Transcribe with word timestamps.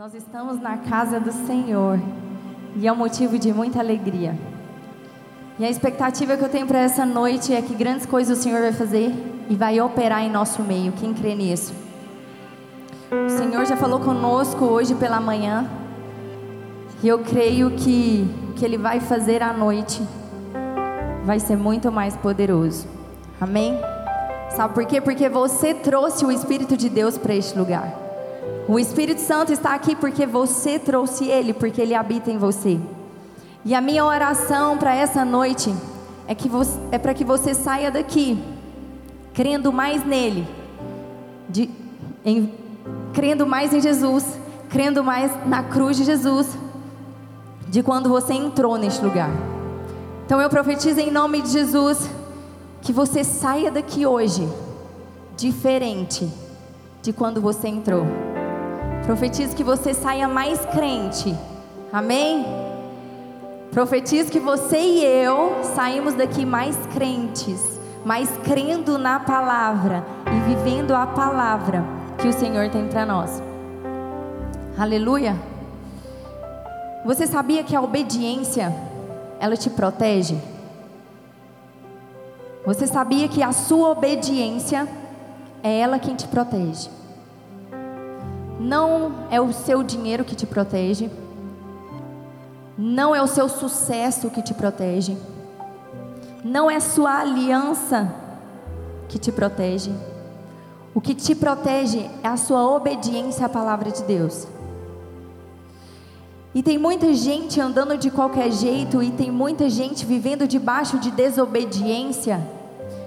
Nós 0.00 0.14
estamos 0.14 0.58
na 0.58 0.78
casa 0.78 1.20
do 1.20 1.30
Senhor 1.30 2.00
e 2.74 2.88
é 2.88 2.90
um 2.90 2.96
motivo 2.96 3.38
de 3.38 3.52
muita 3.52 3.80
alegria. 3.80 4.34
E 5.58 5.64
a 5.66 5.68
expectativa 5.68 6.38
que 6.38 6.42
eu 6.42 6.48
tenho 6.48 6.66
para 6.66 6.78
essa 6.78 7.04
noite 7.04 7.52
é 7.52 7.60
que 7.60 7.74
grandes 7.74 8.06
coisas 8.06 8.38
o 8.38 8.42
Senhor 8.42 8.62
vai 8.62 8.72
fazer 8.72 9.12
e 9.50 9.54
vai 9.54 9.78
operar 9.78 10.22
em 10.22 10.30
nosso 10.30 10.62
meio. 10.62 10.90
Quem 10.92 11.12
crê 11.12 11.34
nisso? 11.34 11.74
O 13.12 13.28
Senhor 13.28 13.66
já 13.66 13.76
falou 13.76 14.00
conosco 14.00 14.64
hoje 14.64 14.94
pela 14.94 15.20
manhã 15.20 15.68
e 17.02 17.06
eu 17.06 17.18
creio 17.18 17.72
que 17.72 18.26
o 18.48 18.52
que 18.54 18.64
Ele 18.64 18.78
vai 18.78 19.00
fazer 19.00 19.42
à 19.42 19.52
noite 19.52 20.02
vai 21.26 21.38
ser 21.38 21.58
muito 21.58 21.92
mais 21.92 22.16
poderoso. 22.16 22.88
Amém? 23.38 23.78
Sabe 24.48 24.72
por 24.72 24.86
quê? 24.86 24.98
Porque 24.98 25.28
você 25.28 25.74
trouxe 25.74 26.24
o 26.24 26.32
Espírito 26.32 26.74
de 26.74 26.88
Deus 26.88 27.18
para 27.18 27.34
este 27.34 27.58
lugar. 27.58 27.99
O 28.70 28.78
Espírito 28.78 29.20
Santo 29.20 29.52
está 29.52 29.74
aqui 29.74 29.96
porque 29.96 30.24
você 30.24 30.78
trouxe 30.78 31.26
ele, 31.26 31.52
porque 31.52 31.80
ele 31.80 31.92
habita 31.92 32.30
em 32.30 32.38
você. 32.38 32.78
E 33.64 33.74
a 33.74 33.80
minha 33.80 34.04
oração 34.04 34.78
para 34.78 34.94
essa 34.94 35.24
noite 35.24 35.74
é 36.28 36.36
que 36.36 36.48
você, 36.48 36.78
é 36.92 36.96
para 36.96 37.12
que 37.12 37.24
você 37.24 37.52
saia 37.52 37.90
daqui 37.90 38.40
crendo 39.34 39.72
mais 39.72 40.06
nele, 40.06 40.46
de, 41.48 41.68
em, 42.24 42.54
crendo 43.12 43.44
mais 43.44 43.74
em 43.74 43.80
Jesus, 43.80 44.38
crendo 44.68 45.02
mais 45.02 45.32
na 45.48 45.64
cruz 45.64 45.96
de 45.96 46.04
Jesus, 46.04 46.56
de 47.66 47.82
quando 47.82 48.08
você 48.08 48.34
entrou 48.34 48.78
neste 48.78 49.04
lugar. 49.04 49.30
Então 50.24 50.40
eu 50.40 50.48
profetizo 50.48 51.00
em 51.00 51.10
nome 51.10 51.42
de 51.42 51.48
Jesus 51.48 52.08
que 52.82 52.92
você 52.92 53.24
saia 53.24 53.68
daqui 53.68 54.06
hoje 54.06 54.48
diferente 55.36 56.30
de 57.02 57.12
quando 57.12 57.40
você 57.40 57.66
entrou. 57.66 58.29
Profetizo 59.04 59.56
que 59.56 59.64
você 59.64 59.92
saia 59.92 60.28
mais 60.28 60.60
crente. 60.66 61.34
Amém? 61.92 62.44
Profetizo 63.72 64.30
que 64.30 64.38
você 64.38 64.78
e 64.78 65.04
eu 65.04 65.62
saímos 65.74 66.14
daqui 66.14 66.44
mais 66.44 66.76
crentes, 66.92 67.80
mais 68.04 68.28
crendo 68.44 68.98
na 68.98 69.20
palavra 69.20 70.04
e 70.26 70.54
vivendo 70.54 70.92
a 70.92 71.06
palavra 71.06 71.84
que 72.18 72.28
o 72.28 72.32
Senhor 72.32 72.68
tem 72.70 72.86
para 72.88 73.06
nós. 73.06 73.42
Aleluia. 74.78 75.36
Você 77.04 77.26
sabia 77.26 77.64
que 77.64 77.74
a 77.74 77.80
obediência 77.80 78.74
ela 79.40 79.56
te 79.56 79.70
protege? 79.70 80.36
Você 82.66 82.86
sabia 82.86 83.26
que 83.26 83.42
a 83.42 83.52
sua 83.52 83.90
obediência 83.90 84.86
é 85.62 85.80
ela 85.80 85.98
quem 85.98 86.14
te 86.14 86.28
protege? 86.28 86.99
Não 88.60 89.26
é 89.30 89.40
o 89.40 89.54
seu 89.54 89.82
dinheiro 89.82 90.22
que 90.22 90.36
te 90.36 90.46
protege. 90.46 91.10
Não 92.76 93.14
é 93.14 93.22
o 93.22 93.26
seu 93.26 93.48
sucesso 93.48 94.28
que 94.28 94.42
te 94.42 94.52
protege. 94.52 95.16
Não 96.44 96.70
é 96.70 96.78
sua 96.78 97.20
aliança 97.20 98.14
que 99.08 99.18
te 99.18 99.32
protege. 99.32 99.90
O 100.94 101.00
que 101.00 101.14
te 101.14 101.34
protege 101.34 102.10
é 102.22 102.28
a 102.28 102.36
sua 102.36 102.70
obediência 102.70 103.46
à 103.46 103.48
palavra 103.48 103.90
de 103.90 104.02
Deus. 104.02 104.46
E 106.54 106.62
tem 106.62 106.76
muita 106.76 107.14
gente 107.14 107.58
andando 107.62 107.96
de 107.96 108.10
qualquer 108.10 108.52
jeito, 108.52 109.02
e 109.02 109.10
tem 109.10 109.30
muita 109.30 109.70
gente 109.70 110.04
vivendo 110.04 110.46
debaixo 110.46 110.98
de 110.98 111.10
desobediência, 111.10 112.46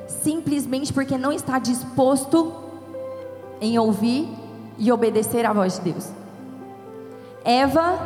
simplesmente 0.07 0.91
porque 0.91 1.15
não 1.15 1.31
está 1.31 1.59
disposto 1.59 2.53
em 3.61 3.77
ouvir 3.77 4.42
e 4.77 4.91
obedecer 4.91 5.45
à 5.45 5.53
voz 5.53 5.75
de 5.79 5.91
Deus. 5.91 6.09
Eva, 7.45 7.99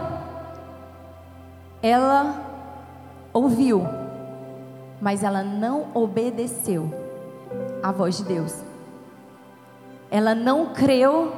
ela 1.81 2.41
ouviu, 3.33 3.85
mas 5.01 5.23
ela 5.23 5.43
não 5.43 5.87
obedeceu 5.93 6.91
à 7.83 7.91
voz 7.91 8.17
de 8.17 8.23
Deus. 8.23 8.55
Ela 10.09 10.33
não 10.33 10.67
creu 10.67 11.31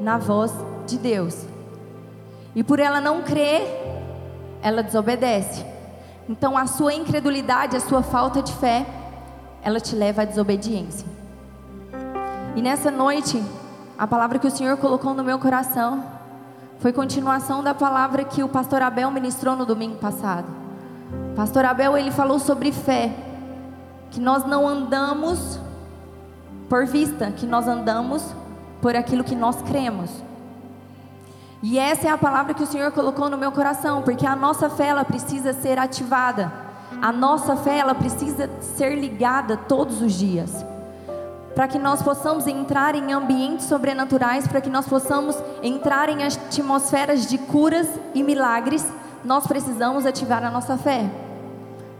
na 0.00 0.18
voz 0.18 0.52
de 0.86 0.98
Deus. 0.98 1.44
E 2.54 2.62
por 2.62 2.78
ela 2.78 3.00
não 3.00 3.22
crer, 3.22 3.62
ela 4.62 4.82
desobedece. 4.82 5.64
Então 6.28 6.56
a 6.56 6.66
sua 6.66 6.94
incredulidade, 6.94 7.76
a 7.76 7.80
sua 7.80 8.02
falta 8.02 8.42
de 8.42 8.52
fé, 8.54 8.86
ela 9.62 9.80
te 9.80 9.94
leva 9.94 10.22
à 10.22 10.24
desobediência. 10.24 11.06
E 12.54 12.62
nessa 12.62 12.90
noite, 12.90 13.42
a 14.00 14.06
palavra 14.06 14.38
que 14.38 14.46
o 14.46 14.50
Senhor 14.50 14.78
colocou 14.78 15.12
no 15.12 15.22
meu 15.22 15.38
coração 15.38 16.02
foi 16.78 16.90
continuação 16.90 17.62
da 17.62 17.74
palavra 17.74 18.24
que 18.24 18.42
o 18.42 18.48
pastor 18.48 18.80
Abel 18.80 19.10
ministrou 19.10 19.54
no 19.54 19.66
domingo 19.66 19.96
passado. 19.96 20.46
Pastor 21.36 21.66
Abel, 21.66 21.98
ele 21.98 22.10
falou 22.10 22.38
sobre 22.38 22.72
fé, 22.72 23.14
que 24.10 24.18
nós 24.18 24.46
não 24.46 24.66
andamos 24.66 25.60
por 26.66 26.86
vista, 26.86 27.30
que 27.30 27.44
nós 27.44 27.68
andamos 27.68 28.24
por 28.80 28.96
aquilo 28.96 29.22
que 29.22 29.36
nós 29.36 29.60
cremos. 29.60 30.10
E 31.62 31.78
essa 31.78 32.08
é 32.08 32.10
a 32.10 32.16
palavra 32.16 32.54
que 32.54 32.62
o 32.62 32.66
Senhor 32.66 32.90
colocou 32.92 33.28
no 33.28 33.36
meu 33.36 33.52
coração, 33.52 34.00
porque 34.00 34.26
a 34.26 34.34
nossa 34.34 34.70
fé 34.70 34.86
ela 34.86 35.04
precisa 35.04 35.52
ser 35.52 35.78
ativada. 35.78 36.50
A 37.02 37.12
nossa 37.12 37.54
fé 37.54 37.76
ela 37.76 37.94
precisa 37.94 38.48
ser 38.62 38.98
ligada 38.98 39.58
todos 39.58 40.00
os 40.00 40.14
dias 40.14 40.64
para 41.60 41.68
que 41.68 41.78
nós 41.78 42.00
possamos 42.00 42.46
entrar 42.46 42.94
em 42.94 43.12
ambientes 43.12 43.66
sobrenaturais, 43.66 44.48
para 44.48 44.62
que 44.62 44.70
nós 44.70 44.88
possamos 44.88 45.36
entrar 45.62 46.08
em 46.08 46.24
atmosferas 46.24 47.26
de 47.26 47.36
curas 47.36 47.86
e 48.14 48.22
milagres, 48.22 48.90
nós 49.22 49.46
precisamos 49.46 50.06
ativar 50.06 50.42
a 50.42 50.50
nossa 50.50 50.78
fé. 50.78 51.10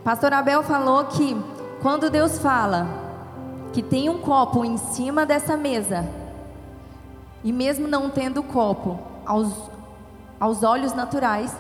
Pastor 0.03 0.32
Abel 0.32 0.62
falou 0.62 1.04
que 1.04 1.37
quando 1.82 2.09
Deus 2.09 2.38
fala 2.38 2.87
que 3.71 3.82
tem 3.82 4.09
um 4.09 4.16
copo 4.16 4.65
em 4.65 4.78
cima 4.78 5.26
dessa 5.26 5.59
mesa, 5.59 6.09
e 7.44 7.53
mesmo 7.53 7.87
não 7.87 8.09
tendo 8.09 8.42
copo 8.42 8.98
aos, 9.27 9.53
aos 10.41 10.62
olhos 10.62 10.94
naturais, 10.94 11.54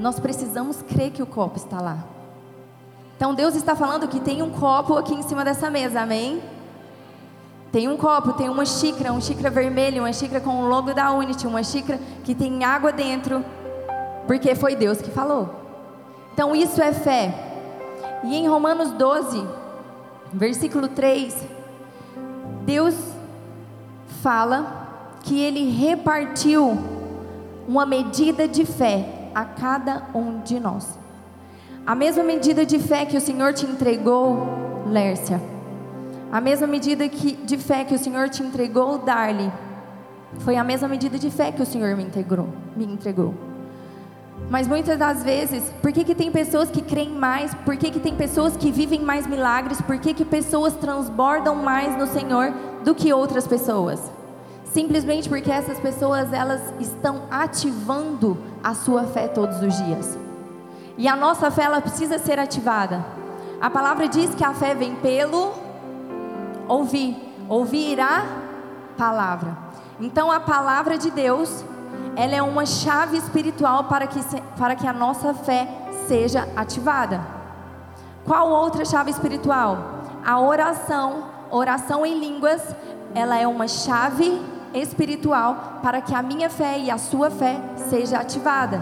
nós 0.00 0.18
precisamos 0.18 0.82
crer 0.82 1.12
que 1.12 1.22
o 1.22 1.26
copo 1.26 1.58
está 1.58 1.80
lá. 1.80 1.98
Então 3.16 3.32
Deus 3.32 3.54
está 3.54 3.76
falando 3.76 4.08
que 4.08 4.18
tem 4.18 4.42
um 4.42 4.50
copo 4.50 4.96
aqui 4.96 5.14
em 5.14 5.22
cima 5.22 5.44
dessa 5.44 5.70
mesa, 5.70 6.00
amém? 6.00 6.55
Tem 7.76 7.88
um 7.88 7.96
copo, 7.98 8.32
tem 8.32 8.48
uma 8.48 8.64
xícara, 8.64 9.12
uma 9.12 9.20
xícara 9.20 9.50
vermelha, 9.50 10.00
uma 10.00 10.10
xícara 10.10 10.40
com 10.40 10.62
o 10.62 10.66
logo 10.66 10.94
da 10.94 11.12
Unity, 11.12 11.46
uma 11.46 11.62
xícara 11.62 12.00
que 12.24 12.34
tem 12.34 12.64
água 12.64 12.90
dentro, 12.90 13.44
porque 14.26 14.54
foi 14.54 14.74
Deus 14.74 15.02
que 15.02 15.10
falou. 15.10 15.54
Então 16.32 16.56
isso 16.56 16.80
é 16.80 16.90
fé. 16.90 17.34
E 18.24 18.34
em 18.34 18.48
Romanos 18.48 18.92
12, 18.92 19.46
versículo 20.32 20.88
3, 20.88 21.36
Deus 22.62 22.94
fala 24.22 25.18
que 25.22 25.38
ele 25.38 25.70
repartiu 25.70 26.78
uma 27.68 27.84
medida 27.84 28.48
de 28.48 28.64
fé 28.64 29.28
a 29.34 29.44
cada 29.44 30.02
um 30.14 30.40
de 30.40 30.58
nós. 30.58 30.98
A 31.86 31.94
mesma 31.94 32.24
medida 32.24 32.64
de 32.64 32.78
fé 32.78 33.04
que 33.04 33.18
o 33.18 33.20
Senhor 33.20 33.52
te 33.52 33.66
entregou, 33.66 34.86
Lércia 34.86 35.55
a 36.30 36.40
mesma 36.40 36.66
medida 36.66 37.08
que, 37.08 37.32
de 37.32 37.56
fé 37.56 37.84
que 37.84 37.94
o 37.94 37.98
Senhor 37.98 38.28
te 38.28 38.42
entregou 38.42 38.98
dar-lhe, 38.98 39.50
foi 40.40 40.56
a 40.56 40.64
mesma 40.64 40.88
medida 40.88 41.18
de 41.18 41.30
fé 41.30 41.52
que 41.52 41.62
o 41.62 41.66
Senhor 41.66 41.96
me 41.96 42.04
entregou. 42.04 42.48
Me 42.76 42.84
entregou. 42.84 43.34
Mas 44.50 44.68
muitas 44.68 44.98
das 44.98 45.22
vezes, 45.22 45.72
por 45.80 45.92
que, 45.92 46.04
que 46.04 46.14
tem 46.14 46.30
pessoas 46.30 46.70
que 46.70 46.82
creem 46.82 47.10
mais? 47.10 47.54
Por 47.54 47.76
que, 47.76 47.90
que 47.90 47.98
tem 47.98 48.14
pessoas 48.14 48.56
que 48.56 48.70
vivem 48.70 49.00
mais 49.00 49.26
milagres? 49.26 49.80
Por 49.80 49.98
que, 49.98 50.12
que 50.12 50.24
pessoas 50.24 50.74
transbordam 50.74 51.54
mais 51.56 51.96
no 51.96 52.06
Senhor 52.06 52.52
do 52.84 52.94
que 52.94 53.12
outras 53.12 53.46
pessoas? 53.46 54.00
Simplesmente 54.64 55.28
porque 55.28 55.50
essas 55.50 55.78
pessoas 55.78 56.32
elas 56.32 56.60
estão 56.78 57.22
ativando 57.30 58.36
a 58.62 58.74
sua 58.74 59.04
fé 59.04 59.26
todos 59.26 59.62
os 59.62 59.76
dias. 59.84 60.18
E 60.98 61.08
a 61.08 61.16
nossa 61.16 61.50
fé 61.50 61.64
ela 61.64 61.80
precisa 61.80 62.18
ser 62.18 62.38
ativada. 62.38 63.04
A 63.60 63.70
palavra 63.70 64.06
diz 64.06 64.34
que 64.34 64.44
a 64.44 64.52
fé 64.52 64.74
vem 64.74 64.94
pelo 64.96 65.65
ouvir, 66.68 67.16
ouvir 67.48 68.00
a 68.00 68.24
palavra. 68.96 69.56
Então 70.00 70.30
a 70.30 70.40
palavra 70.40 70.98
de 70.98 71.10
Deus, 71.10 71.64
ela 72.16 72.34
é 72.34 72.42
uma 72.42 72.66
chave 72.66 73.16
espiritual 73.16 73.84
para 73.84 74.06
que, 74.06 74.20
para 74.58 74.74
que 74.74 74.86
a 74.86 74.92
nossa 74.92 75.32
fé 75.34 75.68
seja 76.06 76.48
ativada. 76.56 77.20
Qual 78.24 78.50
outra 78.50 78.84
chave 78.84 79.10
espiritual? 79.10 79.78
A 80.24 80.40
oração, 80.40 81.24
oração 81.50 82.04
em 82.04 82.18
línguas, 82.18 82.62
ela 83.14 83.38
é 83.38 83.46
uma 83.46 83.68
chave 83.68 84.42
espiritual 84.74 85.80
para 85.82 86.00
que 86.00 86.14
a 86.14 86.22
minha 86.22 86.50
fé 86.50 86.78
e 86.78 86.90
a 86.90 86.98
sua 86.98 87.30
fé 87.30 87.58
seja 87.88 88.18
ativada. 88.18 88.80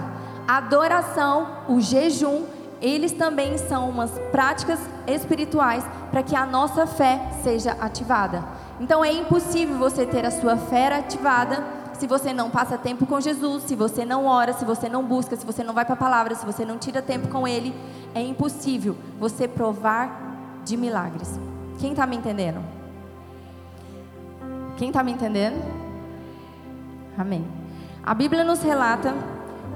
Adoração, 0.49 1.47
o 1.69 1.81
jejum 1.81 2.45
eles 2.85 3.13
também 3.13 3.57
são 3.57 3.89
umas 3.89 4.11
práticas 4.31 4.79
espirituais 5.07 5.85
para 6.11 6.23
que 6.23 6.37
a 6.37 6.45
nossa 6.45 6.87
fé 6.87 7.31
seja 7.43 7.73
ativada. 7.81 8.45
Então 8.79 9.05
é 9.05 9.11
impossível 9.13 9.79
você 9.79 10.05
ter 10.05 10.27
a 10.27 10.31
sua 10.31 10.57
fé 10.57 10.95
ativada 10.95 11.65
se 11.95 12.07
você 12.07 12.33
não 12.33 12.51
passa 12.51 12.77
tempo 12.77 13.07
com 13.07 13.21
Jesus, 13.21 13.63
se 13.63 13.75
você 13.75 14.05
não 14.05 14.27
ora, 14.27 14.53
se 14.53 14.65
você 14.65 14.89
não 14.89 15.03
busca, 15.03 15.37
se 15.37 15.47
você 15.47 15.65
não 15.65 15.73
vai 15.73 15.85
para 15.85 15.95
a 15.95 15.97
palavra, 15.97 16.35
se 16.35 16.45
você 16.45 16.65
não 16.65 16.77
tira 16.77 17.01
tempo 17.01 17.29
com 17.29 17.49
Ele, 17.49 17.75
é 18.15 18.21
impossível 18.21 18.97
você 19.19 19.49
provar 19.49 20.61
de 20.65 20.77
milagres. 20.77 21.39
Quem 21.79 21.93
está 21.93 22.07
me 22.07 22.17
entendendo? 22.17 22.61
Quem 24.77 24.89
está 24.89 25.03
me 25.03 25.13
entendendo? 25.13 25.63
Amém. 27.17 27.47
A 28.03 28.13
Bíblia 28.13 28.45
nos 28.45 28.61
relata 28.61 29.15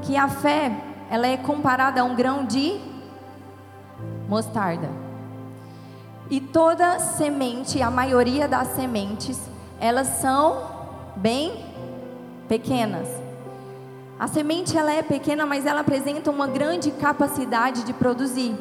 que 0.03 0.17
a 0.17 0.29
fé 0.29 0.73
ela 1.09 1.27
é 1.27 1.37
comparada 1.37 2.01
a 2.01 2.05
um 2.05 2.15
grão 2.15 2.45
de 2.45 2.88
mostarda. 4.29 4.89
E 6.31 6.41
toda 6.41 6.99
semente, 6.99 7.81
a 7.81 7.91
maioria 7.91 8.47
das 8.47 8.69
sementes, 8.69 9.41
elas 9.81 10.07
são 10.21 10.63
bem 11.17 11.65
pequenas. 12.47 13.09
A 14.19 14.27
semente 14.27 14.77
ela 14.77 14.93
é 14.93 15.03
pequena, 15.03 15.47
mas 15.47 15.65
ela 15.65 15.81
apresenta 15.81 16.31
uma 16.31 16.47
grande 16.47 16.91
capacidade 16.91 17.85
de 17.85 17.93
produzir. 17.93 18.55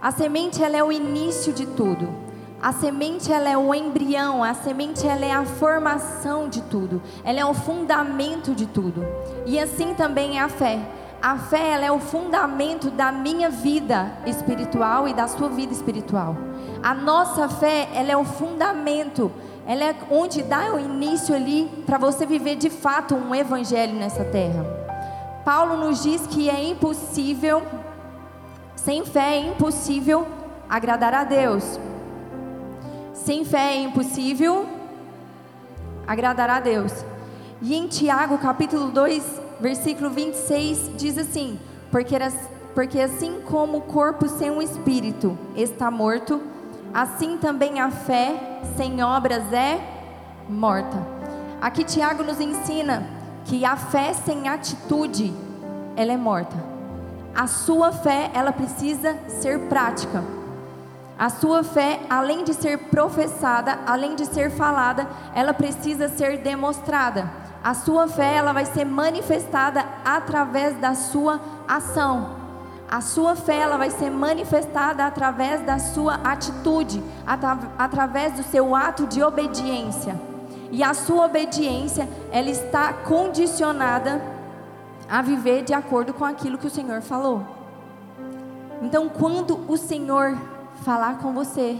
A 0.00 0.12
semente 0.12 0.62
ela 0.62 0.76
é 0.76 0.84
o 0.84 0.92
início 0.92 1.52
de 1.52 1.66
tudo. 1.66 2.08
A 2.60 2.72
semente 2.72 3.32
ela 3.32 3.48
é 3.48 3.56
o 3.56 3.74
embrião, 3.74 4.44
a 4.44 4.52
semente 4.52 5.06
ela 5.06 5.24
é 5.24 5.32
a 5.32 5.44
formação 5.44 6.48
de 6.48 6.60
tudo. 6.62 7.00
Ela 7.24 7.40
é 7.40 7.44
o 7.44 7.54
fundamento 7.54 8.54
de 8.54 8.66
tudo. 8.66 9.04
E 9.46 9.58
assim 9.58 9.94
também 9.94 10.38
é 10.38 10.42
a 10.42 10.48
fé. 10.48 10.78
A 11.20 11.36
fé 11.36 11.72
ela 11.72 11.84
é 11.84 11.90
o 11.90 11.98
fundamento 11.98 12.90
da 12.90 13.10
minha 13.10 13.50
vida 13.50 14.12
espiritual 14.24 15.08
e 15.08 15.12
da 15.12 15.26
sua 15.26 15.48
vida 15.48 15.72
espiritual. 15.72 16.36
A 16.80 16.94
nossa 16.94 17.48
fé 17.48 17.88
ela 17.92 18.12
é 18.12 18.16
o 18.16 18.24
fundamento, 18.24 19.32
ela 19.66 19.84
é 19.84 19.96
onde 20.10 20.42
dá 20.42 20.72
o 20.72 20.78
início 20.78 21.34
ali 21.34 21.68
para 21.84 21.98
você 21.98 22.24
viver 22.24 22.54
de 22.54 22.70
fato 22.70 23.16
um 23.16 23.34
evangelho 23.34 23.94
nessa 23.94 24.24
terra. 24.24 24.64
Paulo 25.44 25.76
nos 25.76 26.04
diz 26.04 26.24
que 26.26 26.48
é 26.48 26.62
impossível, 26.62 27.62
sem 28.76 29.04
fé 29.04 29.36
é 29.36 29.40
impossível 29.40 30.26
agradar 30.70 31.14
a 31.14 31.24
Deus. 31.24 31.80
Sem 33.12 33.44
fé 33.44 33.74
é 33.74 33.82
impossível 33.82 34.66
agradar 36.06 36.48
a 36.48 36.60
Deus. 36.60 36.92
E 37.60 37.74
em 37.74 37.88
Tiago, 37.88 38.38
capítulo 38.38 38.90
2, 38.92 39.37
versículo 39.60 40.10
26 40.10 40.92
diz 40.96 41.18
assim: 41.18 41.58
porque, 41.90 42.16
porque 42.74 43.00
assim 43.00 43.40
como 43.42 43.78
o 43.78 43.82
corpo 43.82 44.28
sem 44.28 44.50
um 44.50 44.62
espírito 44.62 45.36
está 45.56 45.90
morto, 45.90 46.40
assim 46.92 47.38
também 47.38 47.80
a 47.80 47.90
fé 47.90 48.60
sem 48.76 49.02
obras 49.02 49.52
é 49.52 49.80
morta. 50.48 50.96
Aqui 51.60 51.84
Tiago 51.84 52.22
nos 52.22 52.40
ensina 52.40 53.06
que 53.44 53.64
a 53.64 53.76
fé 53.76 54.12
sem 54.12 54.48
atitude, 54.48 55.34
ela 55.96 56.12
é 56.12 56.16
morta. 56.16 56.56
A 57.34 57.46
sua 57.46 57.92
fé, 57.92 58.30
ela 58.34 58.52
precisa 58.52 59.16
ser 59.28 59.68
prática. 59.68 60.22
A 61.18 61.30
sua 61.30 61.64
fé, 61.64 62.00
além 62.08 62.44
de 62.44 62.54
ser 62.54 62.78
professada, 62.90 63.80
além 63.86 64.14
de 64.14 64.24
ser 64.26 64.50
falada, 64.50 65.08
ela 65.34 65.52
precisa 65.52 66.08
ser 66.08 66.38
demonstrada 66.38 67.47
a 67.62 67.74
sua 67.74 68.06
fé 68.06 68.34
ela 68.34 68.52
vai 68.52 68.64
ser 68.64 68.84
manifestada 68.84 69.84
através 70.04 70.78
da 70.78 70.94
sua 70.94 71.40
ação. 71.66 72.38
A 72.90 73.00
sua 73.00 73.36
fé 73.36 73.56
ela 73.56 73.76
vai 73.76 73.90
ser 73.90 74.10
manifestada 74.10 75.04
através 75.04 75.60
da 75.62 75.78
sua 75.78 76.14
atitude, 76.14 77.02
atra 77.26 77.58
através 77.76 78.34
do 78.34 78.42
seu 78.42 78.74
ato 78.74 79.06
de 79.06 79.22
obediência. 79.22 80.18
E 80.70 80.82
a 80.82 80.94
sua 80.94 81.26
obediência, 81.26 82.08
ela 82.30 82.48
está 82.48 82.92
condicionada 82.92 84.22
a 85.08 85.20
viver 85.20 85.64
de 85.64 85.74
acordo 85.74 86.14
com 86.14 86.24
aquilo 86.24 86.58
que 86.58 86.66
o 86.66 86.70
Senhor 86.70 87.02
falou. 87.02 87.42
Então, 88.82 89.08
quando 89.08 89.58
o 89.70 89.76
Senhor 89.76 90.38
falar 90.82 91.18
com 91.18 91.32
você, 91.32 91.78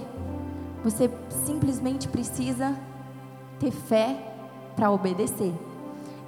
você 0.83 1.11
simplesmente 1.47 2.09
precisa 2.09 2.75
ter 3.59 3.71
fé 3.71 4.17
para 4.75 4.91
obedecer 4.91 5.55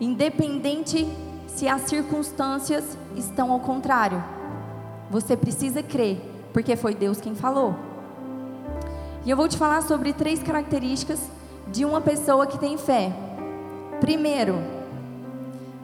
independente 0.00 1.06
se 1.46 1.68
as 1.68 1.82
circunstâncias 1.82 2.96
estão 3.16 3.52
ao 3.52 3.60
contrário. 3.60 4.22
Você 5.10 5.36
precisa 5.36 5.82
crer, 5.82 6.18
porque 6.52 6.76
foi 6.76 6.94
Deus 6.94 7.20
quem 7.20 7.34
falou. 7.34 7.74
E 9.24 9.30
eu 9.30 9.36
vou 9.36 9.46
te 9.46 9.58
falar 9.58 9.82
sobre 9.82 10.12
três 10.12 10.42
características 10.42 11.20
de 11.68 11.84
uma 11.84 12.00
pessoa 12.00 12.46
que 12.46 12.58
tem 12.58 12.78
fé. 12.78 13.12
Primeiro, 14.00 14.56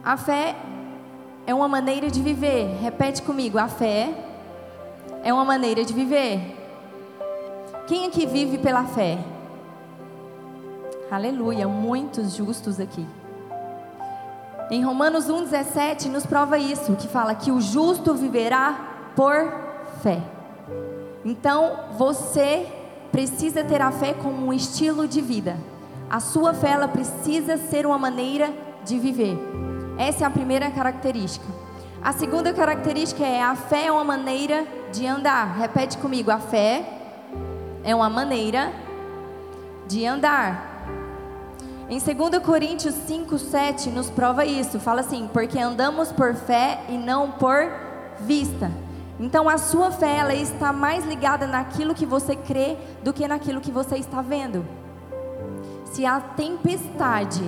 a 0.03 0.17
fé 0.17 0.55
é 1.45 1.53
uma 1.53 1.67
maneira 1.67 2.09
de 2.09 2.21
viver. 2.21 2.77
Repete 2.81 3.21
comigo: 3.21 3.59
a 3.59 3.67
fé 3.67 4.11
é 5.23 5.31
uma 5.31 5.45
maneira 5.45 5.85
de 5.85 5.93
viver. 5.93 6.55
Quem 7.85 8.07
aqui 8.07 8.25
vive 8.25 8.57
pela 8.57 8.85
fé? 8.85 9.19
Aleluia, 11.11 11.67
muitos 11.67 12.35
justos 12.35 12.79
aqui. 12.79 13.05
Em 14.69 14.83
Romanos 14.83 15.27
1,17 15.27 16.07
nos 16.07 16.25
prova 16.25 16.57
isso, 16.57 16.95
que 16.95 17.07
fala 17.07 17.33
que 17.33 17.51
o 17.51 17.61
justo 17.61 18.13
viverá 18.13 19.11
por 19.15 19.33
fé. 20.03 20.21
Então 21.23 21.85
você 21.97 22.67
precisa 23.11 23.63
ter 23.63 23.81
a 23.81 23.91
fé 23.91 24.13
como 24.13 24.47
um 24.47 24.53
estilo 24.53 25.07
de 25.07 25.21
vida. 25.21 25.57
A 26.09 26.19
sua 26.19 26.53
fé 26.53 26.71
ela 26.71 26.87
precisa 26.87 27.57
ser 27.57 27.85
uma 27.85 27.97
maneira 27.97 28.51
de 28.85 28.99
viver. 28.99 29.37
Essa 29.97 30.25
é 30.25 30.27
a 30.27 30.29
primeira 30.29 30.69
característica. 30.69 31.45
A 32.03 32.11
segunda 32.13 32.53
característica 32.53 33.25
é 33.25 33.41
a 33.41 33.55
fé 33.55 33.85
é 33.87 33.91
uma 33.91 34.03
maneira 34.03 34.65
de 34.91 35.07
andar. 35.07 35.57
Repete 35.57 35.97
comigo, 35.97 36.29
a 36.29 36.39
fé 36.39 36.85
é 37.83 37.95
uma 37.95 38.09
maneira 38.09 38.71
de 39.87 40.05
andar. 40.05 40.76
Em 41.89 41.99
2 41.99 42.43
Coríntios 42.43 42.93
5, 42.93 43.37
7 43.37 43.89
nos 43.89 44.09
prova 44.09 44.43
isso. 44.45 44.77
Fala 44.77 45.01
assim: 45.01 45.29
porque 45.31 45.57
andamos 45.57 46.11
por 46.11 46.35
fé 46.35 46.81
e 46.89 46.97
não 46.97 47.31
por 47.31 47.71
vista. 48.19 48.69
Então 49.19 49.47
a 49.47 49.57
sua 49.57 49.89
fé 49.89 50.17
ela 50.17 50.35
está 50.35 50.73
mais 50.73 51.05
ligada 51.05 51.47
naquilo 51.47 51.95
que 51.95 52.05
você 52.05 52.35
crê 52.35 52.77
do 53.03 53.13
que 53.13 53.27
naquilo 53.27 53.61
que 53.61 53.71
você 53.71 53.95
está 53.97 54.21
vendo. 54.21 54.65
Se 55.85 56.05
a 56.05 56.19
tempestade 56.19 57.43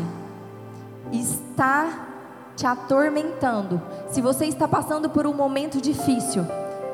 está 1.12 2.08
te 2.56 2.66
atormentando, 2.66 3.82
se 4.10 4.22
você 4.22 4.46
está 4.46 4.68
passando 4.68 5.10
por 5.10 5.28
um 5.28 5.34
momento 5.34 5.81
difícil, 5.81 6.46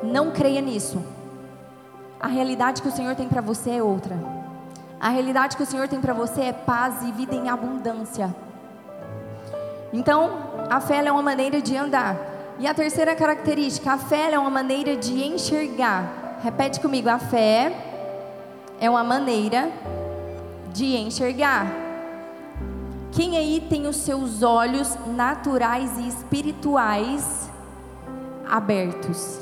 não 0.04 0.32
creia 0.32 0.62
nisso. 0.62 1.02
A 2.20 2.28
realidade 2.28 2.82
que 2.82 2.88
o 2.88 2.92
Senhor 2.92 3.16
tem 3.16 3.30
para 3.30 3.42
você 3.42 3.72
é 3.72 3.84
outra. 3.84 4.35
A 5.00 5.10
realidade 5.10 5.58
que 5.58 5.64
o 5.64 5.66
Senhor 5.66 5.88
tem 5.88 6.00
para 6.00 6.14
você 6.14 6.42
é 6.42 6.54
paz 6.54 7.04
e 7.04 7.12
vida 7.12 7.36
em 7.36 7.50
abundância. 7.50 8.34
Então, 9.92 10.32
a 10.70 10.80
fé 10.80 11.06
é 11.06 11.12
uma 11.12 11.22
maneira 11.22 11.62
de 11.62 11.76
andar. 11.76 12.18
E 12.60 12.68
a 12.68 12.74
terceira 12.74 13.16
característica, 13.16 13.92
a 13.92 13.98
fé 13.98 14.32
é 14.32 14.40
uma 14.40 14.50
maneira 14.50 14.96
de 14.96 15.24
enxergar. 15.24 16.40
Repete 16.42 16.80
comigo, 16.80 17.10
a 17.10 17.20
fé 17.20 17.76
é 18.80 18.90
uma 18.90 19.04
maneira 19.04 19.70
de 20.74 20.96
enxergar. 20.96 21.68
Quem 23.12 23.38
aí 23.38 23.66
tem 23.70 23.88
os 23.88 23.96
seus 23.96 24.44
olhos 24.44 24.98
naturais 25.08 25.98
e 25.98 26.08
espirituais 26.08 27.50
abertos? 28.50 29.40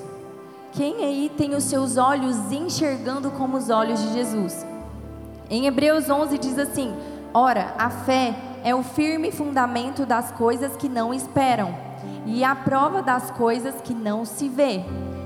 Quem 0.71 1.03
aí 1.03 1.31
tem 1.35 1.55
os 1.55 1.63
seus 1.63 1.97
olhos 1.97 2.51
enxergando 2.51 3.31
como 3.31 3.57
os 3.57 3.69
olhos 3.69 3.99
de 3.99 4.13
Jesus? 4.13 4.72
Em 5.49 5.65
Hebreus 5.65 6.09
11 6.09 6.37
diz 6.37 6.57
assim: 6.57 6.93
Ora, 7.33 7.73
a 7.77 7.89
fé 7.89 8.35
é 8.63 8.73
o 8.73 8.83
firme 8.83 9.31
fundamento 9.31 10.05
das 10.05 10.31
coisas 10.31 10.75
que 10.77 10.87
não 10.87 11.13
esperam 11.13 11.75
e 12.25 12.43
a 12.43 12.55
prova 12.55 13.01
das 13.01 13.31
coisas 13.31 13.75
que 13.81 13.93
não 13.93 14.25
se 14.25 14.47
vê. 14.47 14.83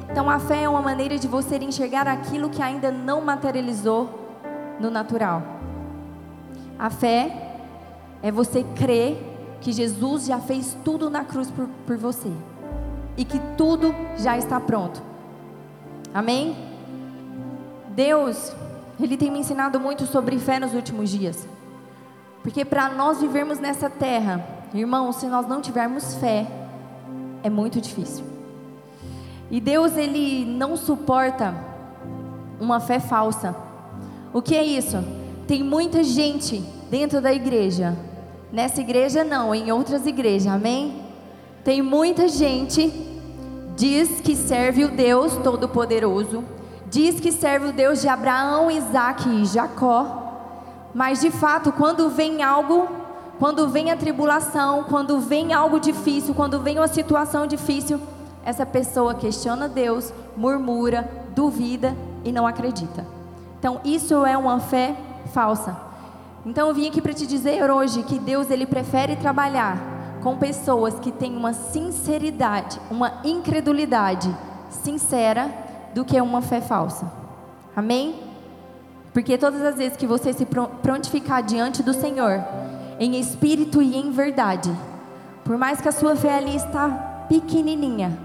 Então, 0.09 0.29
a 0.29 0.39
fé 0.39 0.63
é 0.63 0.69
uma 0.69 0.81
maneira 0.81 1.17
de 1.19 1.27
você 1.27 1.57
enxergar 1.57 2.07
aquilo 2.07 2.49
que 2.49 2.61
ainda 2.61 2.91
não 2.91 3.21
materializou 3.21 4.09
no 4.79 4.89
natural. 4.89 5.43
A 6.79 6.89
fé 6.89 7.59
é 8.21 8.31
você 8.31 8.63
crer 8.75 9.17
que 9.61 9.71
Jesus 9.71 10.25
já 10.25 10.39
fez 10.39 10.77
tudo 10.83 11.09
na 11.09 11.23
cruz 11.23 11.51
por, 11.51 11.67
por 11.85 11.97
você 11.97 12.31
e 13.15 13.25
que 13.25 13.39
tudo 13.57 13.93
já 14.17 14.37
está 14.37 14.59
pronto. 14.59 15.01
Amém? 16.13 16.55
Deus 17.89 18.55
ele 19.05 19.17
tem 19.17 19.31
me 19.31 19.39
ensinado 19.39 19.79
muito 19.79 20.05
sobre 20.05 20.37
fé 20.39 20.59
nos 20.59 20.73
últimos 20.73 21.09
dias. 21.09 21.47
Porque 22.41 22.63
para 22.65 22.89
nós 22.89 23.19
vivermos 23.19 23.59
nessa 23.59 23.89
terra, 23.89 24.45
irmãos, 24.73 25.17
se 25.17 25.27
nós 25.27 25.47
não 25.47 25.61
tivermos 25.61 26.15
fé, 26.15 26.47
é 27.43 27.49
muito 27.49 27.79
difícil. 27.79 28.25
E 29.51 29.59
Deus, 29.61 29.95
ele 29.95 30.45
não 30.45 30.75
suporta 30.75 31.55
uma 32.59 32.79
fé 32.79 32.99
falsa. 32.99 33.55
O 34.33 34.41
que 34.41 34.55
é 34.55 34.63
isso? 34.63 34.97
Tem 35.47 35.63
muita 35.63 36.03
gente 36.03 36.59
dentro 36.89 37.21
da 37.21 37.31
igreja 37.31 37.95
Nessa 38.51 38.79
igreja 38.79 39.25
não, 39.25 39.53
em 39.53 39.71
outras 39.71 40.05
igrejas, 40.05 40.47
amém? 40.47 41.01
Tem 41.65 41.81
muita 41.81 42.29
gente 42.29 42.91
diz 43.75 44.21
que 44.21 44.35
serve 44.35 44.85
o 44.85 44.89
Deus 44.89 45.35
Todo-Poderoso, 45.37 46.43
diz 46.89 47.19
que 47.19 47.31
serve 47.31 47.67
o 47.67 47.73
Deus 47.73 48.01
de 48.01 48.07
Abraão, 48.07 48.71
Isaac 48.71 49.27
e 49.27 49.45
Jacó, 49.45 50.23
mas 50.93 51.19
de 51.19 51.29
fato, 51.29 51.71
quando 51.71 52.09
vem 52.09 52.41
algo, 52.41 52.87
quando 53.37 53.67
vem 53.67 53.91
a 53.91 53.97
tribulação, 53.97 54.83
quando 54.83 55.19
vem 55.19 55.53
algo 55.53 55.79
difícil, 55.79 56.33
quando 56.33 56.59
vem 56.59 56.79
uma 56.79 56.87
situação 56.87 57.45
difícil, 57.45 57.99
essa 58.43 58.65
pessoa 58.65 59.13
questiona 59.13 59.67
Deus, 59.67 60.13
murmura, 60.35 61.09
duvida 61.35 61.95
e 62.23 62.31
não 62.31 62.47
acredita. 62.47 63.05
Então, 63.59 63.81
isso 63.83 64.25
é 64.25 64.37
uma 64.37 64.59
fé 64.59 64.95
falsa. 65.33 65.75
Então, 66.45 66.69
eu 66.69 66.73
vim 66.73 66.87
aqui 66.87 67.01
para 67.01 67.13
te 67.13 67.27
dizer 67.27 67.69
hoje 67.69 68.03
que 68.03 68.17
Deus 68.17 68.49
ele 68.49 68.65
prefere 68.65 69.17
trabalhar 69.17 69.77
com 70.23 70.37
pessoas 70.37 70.99
que 70.99 71.11
têm 71.11 71.35
uma 71.35 71.53
sinceridade, 71.53 72.79
uma 72.89 73.19
incredulidade 73.23 74.33
sincera 74.69 75.66
do 75.97 76.05
que 76.05 76.21
uma 76.21 76.43
fé 76.43 76.61
falsa. 76.61 77.11
Amém? 77.75 78.19
Porque 79.13 79.35
todas 79.35 79.63
as 79.63 79.77
vezes 79.77 79.97
que 79.97 80.05
você 80.05 80.31
se 80.31 80.45
prontificar 80.45 81.41
diante 81.41 81.81
do 81.81 81.91
Senhor, 81.91 82.39
em 82.99 83.19
espírito 83.19 83.81
e 83.81 83.97
em 83.97 84.11
verdade, 84.11 84.71
por 85.43 85.57
mais 85.57 85.81
que 85.81 85.89
a 85.89 85.91
sua 85.91 86.15
fé 86.15 86.37
ali 86.37 86.55
está 86.55 87.25
pequenininha, 87.27 88.15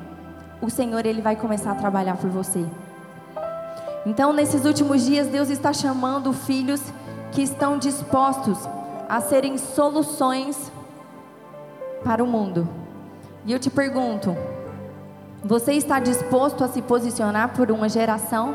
o 0.61 0.69
Senhor 0.69 1.07
ele 1.07 1.23
vai 1.23 1.35
começar 1.35 1.73
a 1.73 1.75
trabalhar 1.75 2.19
por 2.19 2.29
você. 2.29 2.63
Então, 4.05 4.35
nesses 4.35 4.67
últimos 4.67 5.07
dias, 5.07 5.29
Deus 5.29 5.49
está 5.49 5.73
chamando 5.73 6.31
filhos 6.35 6.83
que 7.31 7.41
estão 7.41 7.79
dispostos 7.79 8.59
a 9.09 9.19
serem 9.23 9.57
soluções 9.57 10.71
para 12.05 12.23
o 12.23 12.27
mundo. 12.27 12.69
E 13.47 13.53
eu 13.53 13.59
te 13.59 13.71
pergunto: 13.71 14.37
você 15.45 15.73
está 15.73 15.99
disposto 15.99 16.63
a 16.63 16.69
se 16.69 16.81
posicionar 16.81 17.49
por 17.57 17.71
uma 17.73 17.89
geração? 17.89 18.55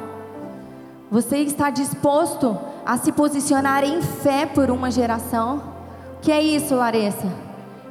Você 1.12 1.38
está 1.40 1.70
disposto 1.70 2.58
a 2.86 2.98
se 2.98 3.12
posicionar 3.12 3.84
em 3.84 4.02
fé 4.02 4.46
por 4.46 4.72
uma 4.72 4.90
geração? 4.90 5.62
O 6.18 6.22
que 6.22 6.32
é 6.32 6.42
isso, 6.42 6.76
Larissa? 6.76 7.28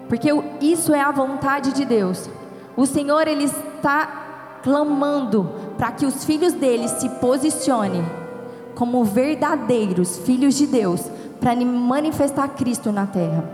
Porque 0.09 0.31
isso 0.63 0.95
é 0.95 1.01
a 1.01 1.11
vontade 1.11 1.73
de 1.73 1.85
Deus. 1.85 2.31
O 2.75 2.87
Senhor 2.87 3.29
ele 3.29 3.45
está 3.45 4.61
clamando 4.63 5.51
para 5.77 5.93
que 5.93 6.07
os 6.07 6.25
filhos 6.25 6.55
dele 6.55 6.89
se 6.89 7.09
posicionem 7.09 8.05
como 8.75 9.05
verdadeiros 9.05 10.19
filhos 10.19 10.55
de 10.55 10.67
Deus 10.67 11.03
para 11.39 11.55
manifestar 11.55 12.49
Cristo 12.49 12.91
na 12.91 13.07
terra. 13.07 13.45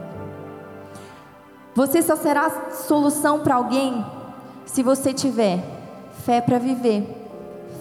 Você 1.74 2.00
só 2.00 2.14
será 2.14 2.70
solução 2.70 3.40
para 3.40 3.56
alguém 3.56 4.04
se 4.66 4.82
você 4.82 5.12
tiver 5.12 5.62
fé 6.24 6.40
para 6.40 6.58
viver, 6.58 7.06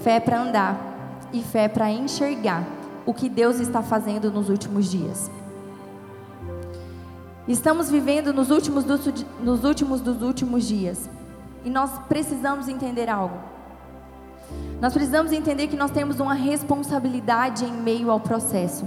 fé 0.04 0.20
para 0.20 0.42
andar 0.42 0.92
e 1.32 1.42
fé 1.42 1.68
para 1.68 1.92
enxergar 1.92 2.66
o 3.06 3.14
que 3.14 3.30
Deus 3.30 3.60
está 3.60 3.82
fazendo 3.82 4.32
nos 4.32 4.50
últimos 4.50 4.90
dias. 4.90 5.30
Estamos 7.48 7.90
vivendo 7.90 8.34
nos 8.34 8.52
últimos, 8.52 8.84
dos, 8.84 9.02
nos 9.42 9.64
últimos 9.64 10.02
dos 10.02 10.22
últimos 10.22 10.66
dias. 10.66 11.10
E 11.66 11.70
nós 11.70 11.92
precisamos 12.08 12.68
entender 12.68 13.10
algo. 13.10 13.38
Nós 14.80 14.94
precisamos 14.94 15.32
entender 15.32 15.68
que 15.68 15.76
nós 15.76 15.92
temos 15.92 16.20
uma 16.20 16.34
responsabilidade 16.34 17.66
em 17.66 17.74
meio 17.74 18.10
ao 18.10 18.20
processo. 18.20 18.86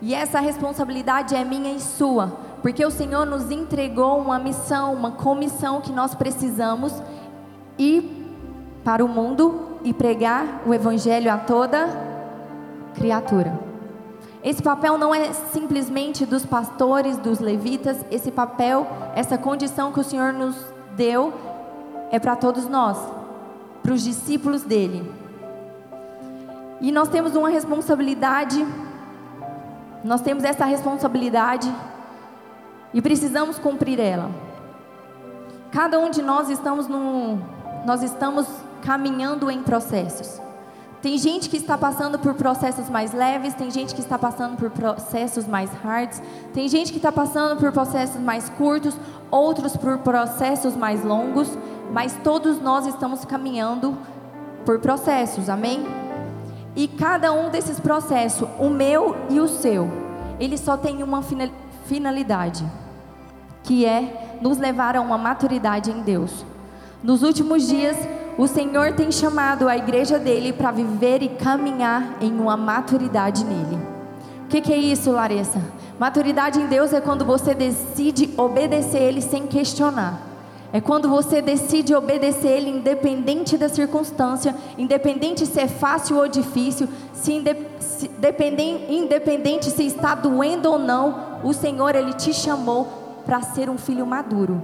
E 0.00 0.14
essa 0.14 0.40
responsabilidade 0.40 1.34
é 1.34 1.44
minha 1.44 1.72
e 1.72 1.80
sua, 1.80 2.28
porque 2.62 2.84
o 2.84 2.90
Senhor 2.90 3.26
nos 3.26 3.50
entregou 3.50 4.18
uma 4.18 4.38
missão, 4.38 4.94
uma 4.94 5.12
comissão 5.12 5.80
que 5.80 5.92
nós 5.92 6.14
precisamos 6.14 6.92
ir 7.78 8.18
para 8.84 9.04
o 9.04 9.08
mundo 9.08 9.78
e 9.84 9.92
pregar 9.92 10.62
o 10.66 10.74
evangelho 10.74 11.32
a 11.32 11.38
toda 11.38 11.88
criatura. 12.94 13.58
Esse 14.42 14.62
papel 14.62 14.96
não 14.96 15.14
é 15.14 15.32
simplesmente 15.32 16.24
dos 16.24 16.44
pastores, 16.44 17.16
dos 17.18 17.40
levitas, 17.40 18.04
esse 18.10 18.30
papel, 18.30 18.86
essa 19.14 19.36
condição 19.36 19.92
que 19.92 20.00
o 20.00 20.04
Senhor 20.04 20.32
nos 20.32 20.56
deu 20.96 21.32
é 22.10 22.18
para 22.18 22.36
todos 22.36 22.68
nós, 22.68 22.98
para 23.82 23.92
os 23.92 24.02
discípulos 24.02 24.62
dele. 24.62 25.10
E 26.80 26.92
nós 26.92 27.08
temos 27.08 27.34
uma 27.34 27.48
responsabilidade, 27.48 28.64
nós 30.04 30.20
temos 30.20 30.44
essa 30.44 30.64
responsabilidade 30.64 31.72
e 32.94 33.02
precisamos 33.02 33.58
cumprir 33.58 33.98
ela. 33.98 34.30
Cada 35.72 35.98
um 35.98 36.10
de 36.10 36.22
nós 36.22 36.48
estamos 36.48 36.86
no, 36.86 37.38
nós 37.86 38.02
estamos 38.02 38.46
caminhando 38.82 39.50
em 39.50 39.62
processos. 39.62 40.40
Tem 41.00 41.16
gente 41.16 41.48
que 41.48 41.56
está 41.56 41.78
passando 41.78 42.18
por 42.18 42.34
processos 42.34 42.90
mais 42.90 43.12
leves, 43.12 43.54
tem 43.54 43.70
gente 43.70 43.94
que 43.94 44.00
está 44.00 44.18
passando 44.18 44.56
por 44.56 44.68
processos 44.70 45.46
mais 45.46 45.70
hards, 45.84 46.20
tem 46.52 46.68
gente 46.68 46.90
que 46.90 46.98
está 46.98 47.12
passando 47.12 47.56
por 47.56 47.70
processos 47.70 48.20
mais 48.20 48.48
curtos, 48.50 48.96
outros 49.30 49.76
por 49.76 49.98
processos 49.98 50.76
mais 50.76 51.04
longos, 51.04 51.56
mas 51.92 52.18
todos 52.24 52.60
nós 52.60 52.84
estamos 52.84 53.24
caminhando 53.24 53.96
por 54.64 54.80
processos, 54.80 55.48
amém? 55.48 55.86
E 56.74 56.88
cada 56.88 57.32
um 57.32 57.48
desses 57.48 57.78
processos, 57.78 58.48
o 58.58 58.68
meu 58.68 59.16
e 59.30 59.38
o 59.38 59.46
seu, 59.46 59.88
ele 60.40 60.58
só 60.58 60.76
tem 60.76 61.02
uma 61.04 61.22
finalidade, 61.84 62.66
que 63.62 63.86
é 63.86 64.38
nos 64.40 64.58
levar 64.58 64.96
a 64.96 65.00
uma 65.00 65.16
maturidade 65.16 65.92
em 65.92 66.02
Deus. 66.02 66.44
Nos 67.02 67.22
últimos 67.22 67.68
dias, 67.68 67.96
o 68.36 68.48
Senhor 68.48 68.92
tem 68.92 69.12
chamado 69.12 69.68
a 69.68 69.76
igreja 69.76 70.18
dele 70.18 70.52
para 70.52 70.72
viver 70.72 71.22
e 71.22 71.28
caminhar 71.28 72.16
em 72.20 72.32
uma 72.32 72.56
maturidade 72.56 73.44
nele. 73.44 73.78
O 74.44 74.48
que, 74.48 74.60
que, 74.60 74.72
é 74.72 74.76
isso, 74.76 75.12
Larissa? 75.12 75.62
Maturidade 75.98 76.60
em 76.60 76.66
Deus 76.66 76.92
é 76.92 77.00
quando 77.00 77.24
você 77.24 77.54
decide 77.54 78.30
obedecer 78.36 79.00
Ele 79.00 79.20
sem 79.20 79.46
questionar. 79.46 80.20
É 80.72 80.80
quando 80.80 81.08
você 81.08 81.40
decide 81.40 81.94
obedecer 81.94 82.48
Ele 82.48 82.70
independente 82.70 83.56
da 83.56 83.68
circunstância, 83.68 84.54
independente 84.76 85.46
se 85.46 85.60
é 85.60 85.68
fácil 85.68 86.16
ou 86.16 86.26
difícil, 86.26 86.88
se, 87.12 87.32
inde, 87.32 87.56
se 87.78 88.10
independente 88.88 89.70
se 89.70 89.84
está 89.84 90.16
doendo 90.16 90.70
ou 90.70 90.78
não, 90.78 91.38
o 91.44 91.52
Senhor 91.52 91.94
Ele 91.94 92.12
te 92.12 92.34
chamou 92.34 93.22
para 93.24 93.40
ser 93.42 93.70
um 93.70 93.78
filho 93.78 94.06
maduro. 94.06 94.60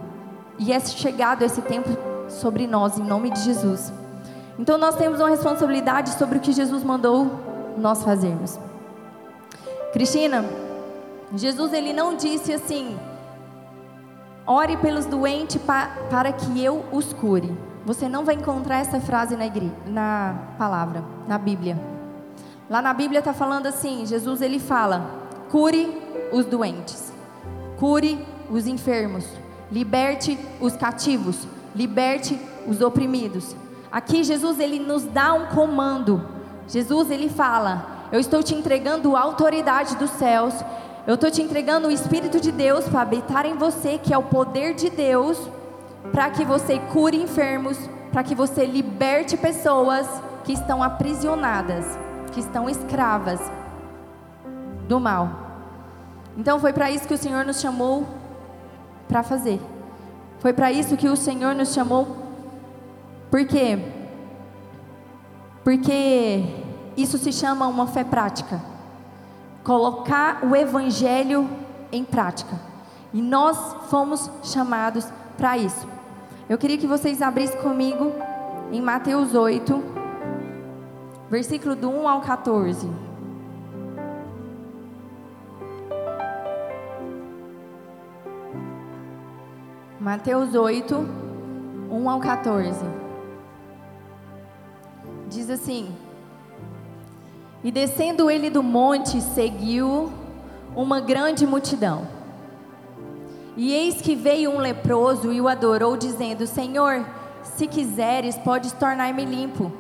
E 0.59 0.73
é 0.73 0.81
chegado 0.81 1.43
esse 1.43 1.61
tempo 1.63 2.14
sobre 2.29 2.67
nós, 2.67 2.99
em 2.99 3.05
nome 3.05 3.31
de 3.31 3.41
Jesus. 3.41 3.93
Então 4.59 4.79
nós 4.79 4.97
temos 4.97 5.21
uma 5.21 5.31
responsabilidade 5.31 6.11
sobre 6.11 6.39
o 6.39 6.41
que 6.41 6.53
Jesus 6.53 6.85
mandou 6.85 7.31
nós 7.77 8.03
fazermos. 8.03 8.59
Cristina, 9.93 10.45
Jesus 11.35 11.73
ele 11.73 11.93
não 11.93 12.17
disse 12.17 12.53
assim: 12.53 12.97
ore 14.47 14.77
pelos 14.77 15.07
doentes 15.07 15.61
pa, 15.63 15.89
para 16.11 16.33
que 16.33 16.63
eu 16.63 16.85
os 16.93 17.13
cure. 17.13 17.57
Você 17.85 18.09
não 18.09 18.25
vai 18.25 18.35
encontrar 18.37 18.79
essa 18.79 19.01
frase 19.01 19.37
na, 19.37 19.47
igreja, 19.47 19.75
na 19.87 20.35
palavra, 20.57 21.05
na 21.29 21.37
Bíblia. 21.37 21.79
Lá 22.69 22.81
na 22.81 22.95
Bíblia 22.95 23.19
está 23.19 23.33
falando 23.33 23.67
assim: 23.67 24.07
Jesus 24.07 24.41
ele 24.41 24.59
fala, 24.59 25.05
cure 25.51 26.03
os 26.33 26.47
doentes, 26.47 27.13
cure 27.79 28.25
os 28.51 28.67
enfermos, 28.67 29.27
liberte 29.71 30.39
os 30.61 30.77
cativos, 30.77 31.47
liberte 31.75 32.39
os 32.67 32.81
oprimidos. 32.81 33.57
Aqui 33.91 34.25
Jesus 34.25 34.59
ele 34.59 34.79
nos 34.79 35.05
dá 35.05 35.33
um 35.35 35.47
comando. 35.47 36.27
Jesus 36.69 37.11
ele 37.11 37.29
fala: 37.29 38.09
Eu 38.11 38.21
estou 38.21 38.43
te 38.43 38.55
entregando 38.55 39.17
a 39.17 39.21
autoridade 39.21 39.97
dos 39.97 40.11
céus. 40.11 40.55
Eu 41.07 41.17
estou 41.17 41.31
te 41.31 41.43
entregando 41.43 41.89
o 41.89 41.91
Espírito 41.91 42.41
de 42.41 42.51
Deus 42.51 42.89
para 42.89 43.03
habitar 43.03 43.45
em 43.45 43.57
você, 43.57 43.99
que 43.99 44.15
é 44.15 44.19
o 44.19 44.23
poder 44.23 44.75
de 44.75 44.89
Deus, 44.89 45.39
para 46.11 46.31
que 46.31 46.45
você 46.45 46.79
cure 46.79 47.23
enfermos, 47.23 47.79
para 48.11 48.23
que 48.23 48.35
você 48.35 48.65
liberte 48.65 49.37
pessoas 49.37 50.09
que 50.45 50.53
estão 50.53 50.83
aprisionadas, 50.83 51.85
que 52.33 52.41
estão 52.41 52.71
escravas 52.71 53.41
do 54.89 54.99
mal. 54.99 55.29
Então 56.37 56.59
foi 56.59 56.73
para 56.73 56.91
isso 56.91 57.07
que 57.07 57.15
o 57.15 57.19
Senhor 57.19 57.45
nos 57.45 57.61
chamou 57.61 58.07
para 59.09 59.23
fazer. 59.23 59.61
Foi 60.45 60.53
para 60.53 60.71
isso 60.71 60.95
que 60.95 61.09
o 61.09 61.17
Senhor 61.17 61.55
nos 61.55 61.73
chamou. 61.73 62.19
Por 63.31 63.47
quê? 63.47 63.79
Porque 65.65 66.45
isso 66.99 67.17
se 67.17 67.33
chama 67.33 67.67
uma 67.67 67.87
fé 67.87 68.05
prática. 68.05 68.61
Colocar 69.63 70.45
o 70.45 70.55
evangelho 70.55 71.49
em 71.91 72.05
prática. 72.05 72.61
E 73.11 73.23
nós 73.23 73.57
fomos 73.89 74.31
chamados 74.43 75.07
para 75.39 75.57
isso. 75.57 75.89
Eu 76.47 76.59
queria 76.59 76.77
que 76.77 76.87
vocês 76.87 77.23
abrissem 77.23 77.59
comigo 77.63 78.13
em 78.71 78.83
Mateus 78.83 79.35
8, 79.35 79.83
versículo 81.31 81.75
do 81.75 81.89
1 81.89 82.07
ao 82.07 82.21
14. 82.21 82.87
Mateus 90.05 90.55
8, 90.55 90.95
1 91.91 92.11
ao 92.11 92.21
14. 92.21 92.79
Diz 95.31 95.49
assim: 95.49 95.97
E 97.65 97.73
descendo 97.73 98.31
ele 98.31 98.51
do 98.51 98.63
monte, 98.63 99.19
seguiu 99.23 100.13
uma 100.77 101.01
grande 101.01 101.47
multidão. 101.47 102.07
E 103.57 103.73
eis 103.73 104.03
que 104.03 104.15
veio 104.15 104.51
um 104.51 104.59
leproso 104.59 105.33
e 105.33 105.41
o 105.41 105.49
adorou, 105.49 105.97
dizendo: 105.97 106.47
Senhor, 106.47 107.03
se 107.43 107.67
quiseres, 107.67 108.37
podes 108.37 108.73
tornar-me 108.73 109.25
limpo. 109.25 109.73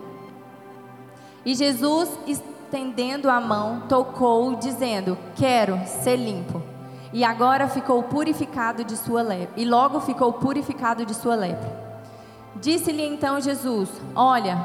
E 1.44 1.54
Jesus, 1.54 2.08
estendendo 2.26 3.28
a 3.28 3.42
mão, 3.42 3.82
tocou, 3.90 4.56
dizendo: 4.56 5.18
Quero 5.36 5.78
ser 5.84 6.16
limpo. 6.16 6.73
E 7.14 7.22
agora 7.22 7.68
ficou 7.68 8.02
purificado 8.02 8.82
de 8.82 8.96
sua 8.96 9.22
lepra. 9.22 9.54
E 9.56 9.64
logo 9.64 10.00
ficou 10.00 10.32
purificado 10.32 11.06
de 11.06 11.14
sua 11.14 11.36
lepra. 11.36 11.72
Disse-lhe 12.56 13.06
então 13.06 13.40
Jesus: 13.40 13.88
Olha, 14.16 14.58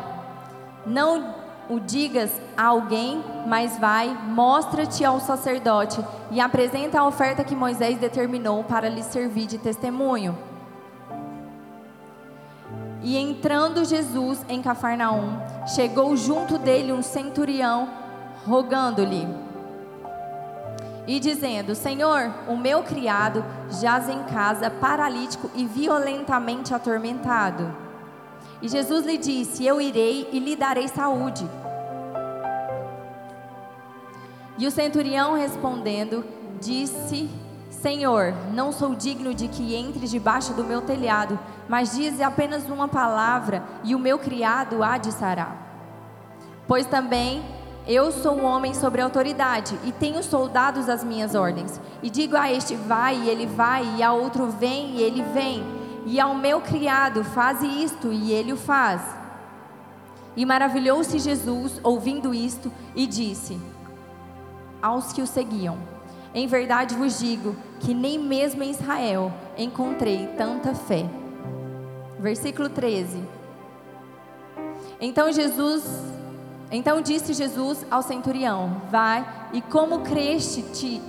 não 0.83 1.35
o 1.69 1.79
digas 1.79 2.31
a 2.57 2.65
alguém, 2.65 3.23
mas 3.45 3.77
vai, 3.77 4.09
mostra-te 4.25 5.05
ao 5.05 5.19
sacerdote 5.19 6.03
e 6.31 6.41
apresenta 6.41 6.99
a 6.99 7.05
oferta 7.05 7.43
que 7.43 7.55
Moisés 7.55 7.99
determinou 7.99 8.63
para 8.63 8.89
lhe 8.89 9.03
servir 9.03 9.45
de 9.45 9.59
testemunho. 9.59 10.35
E 13.03 13.15
entrando 13.15 13.85
Jesus 13.85 14.43
em 14.49 14.59
Cafarnaum, 14.59 15.39
chegou 15.67 16.17
junto 16.17 16.57
dele 16.57 16.91
um 16.91 17.03
centurião, 17.03 17.87
rogando-lhe 18.47 19.27
e 21.09 21.19
dizendo: 21.19 21.73
Senhor, 21.73 22.31
o 22.47 22.55
meu 22.55 22.83
criado 22.83 23.43
jaz 23.81 24.07
em 24.07 24.21
casa, 24.25 24.69
paralítico 24.69 25.49
e 25.55 25.65
violentamente 25.65 26.71
atormentado. 26.71 27.75
E 28.61 28.69
Jesus 28.69 29.07
lhe 29.07 29.17
disse: 29.17 29.65
Eu 29.65 29.81
irei 29.81 30.29
e 30.31 30.37
lhe 30.37 30.55
darei 30.55 30.87
saúde. 30.87 31.49
E 34.55 34.67
o 34.67 34.71
centurião 34.71 35.33
respondendo, 35.33 36.23
disse: 36.61 37.27
Senhor, 37.71 38.35
não 38.53 38.71
sou 38.71 38.93
digno 38.93 39.33
de 39.33 39.47
que 39.47 39.75
entres 39.75 40.11
debaixo 40.11 40.53
do 40.53 40.63
meu 40.63 40.79
telhado, 40.79 41.39
mas 41.67 41.95
dize 41.95 42.21
apenas 42.21 42.69
uma 42.69 42.87
palavra 42.87 43.63
e 43.83 43.95
o 43.95 43.99
meu 43.99 44.19
criado 44.19 44.83
há 44.83 44.99
de 44.99 45.11
sarar. 45.11 45.57
Pois 46.67 46.85
também 46.85 47.43
eu 47.91 48.11
sou 48.11 48.37
um 48.37 48.45
homem 48.45 48.75
sobre 48.75 49.01
autoridade 49.01 49.75
e 49.83 49.91
tenho 49.91 50.21
soldados 50.21 50.87
às 50.87 51.03
minhas 51.03 51.33
ordens. 51.33 51.81
E 52.03 52.09
digo 52.09 52.37
a 52.37 52.53
este 52.53 52.75
vai 52.75 53.17
e 53.17 53.27
ele 53.27 53.47
vai, 53.47 53.83
e 53.97 54.03
a 54.03 54.13
outro 54.13 54.45
vem 54.51 54.97
e 54.97 55.01
ele 55.01 55.23
vem, 55.33 55.63
e 56.05 56.19
ao 56.19 56.35
meu 56.35 56.61
criado 56.61 57.23
faze 57.23 57.65
isto 57.65 58.13
e 58.13 58.31
ele 58.31 58.53
o 58.53 58.57
faz. 58.57 59.01
E 60.37 60.45
maravilhou-se 60.45 61.17
Jesus 61.17 61.79
ouvindo 61.81 62.31
isto 62.31 62.71
e 62.95 63.07
disse: 63.07 63.59
aos 64.81 65.11
que 65.11 65.21
o 65.21 65.27
seguiam: 65.27 65.77
Em 66.33 66.45
verdade 66.45 66.93
vos 66.93 67.17
digo 67.17 67.55
que 67.79 67.93
nem 67.93 68.19
mesmo 68.19 68.61
em 68.63 68.69
Israel 68.69 69.33
encontrei 69.57 70.27
tanta 70.37 70.75
fé. 70.75 71.05
Versículo 72.19 72.69
13. 72.69 73.21
Então 75.01 75.31
Jesus, 75.31 75.83
então 76.71 77.01
disse 77.01 77.33
Jesus 77.33 77.85
ao 77.89 78.01
centurião: 78.01 78.81
Vai 78.89 79.25
e 79.53 79.61
como 79.61 80.01
creste 80.01 80.61
te 80.61 81.01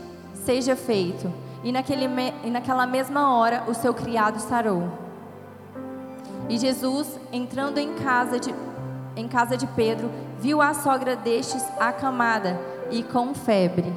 seja 0.45 0.75
feito. 0.75 1.33
E, 1.63 1.71
naquele, 1.71 2.07
e 2.43 2.51
naquela 2.51 2.87
mesma 2.87 3.37
hora 3.37 3.65
o 3.69 3.75
seu 3.75 3.93
criado 3.93 4.39
sarou. 4.39 4.89
E 6.49 6.59
Jesus, 6.59 7.21
entrando 7.33 7.79
em 7.79 7.95
casa 7.95 8.41
de, 8.41 8.55
em 9.15 9.29
casa 9.29 9.57
de 9.57 9.67
Pedro, 9.69 10.11
viu 10.39 10.63
a 10.63 10.73
sogra 10.73 11.15
destes 11.15 11.63
acamada 11.79 12.59
e 12.91 13.03
com 13.03 13.35
febre. 13.35 13.93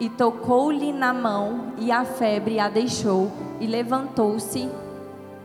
E 0.00 0.08
tocou-lhe 0.08 0.92
na 0.92 1.12
mão, 1.12 1.72
e 1.76 1.92
a 1.92 2.04
febre 2.04 2.58
a 2.58 2.68
deixou, 2.68 3.30
e 3.60 3.66
levantou-se 3.66 4.68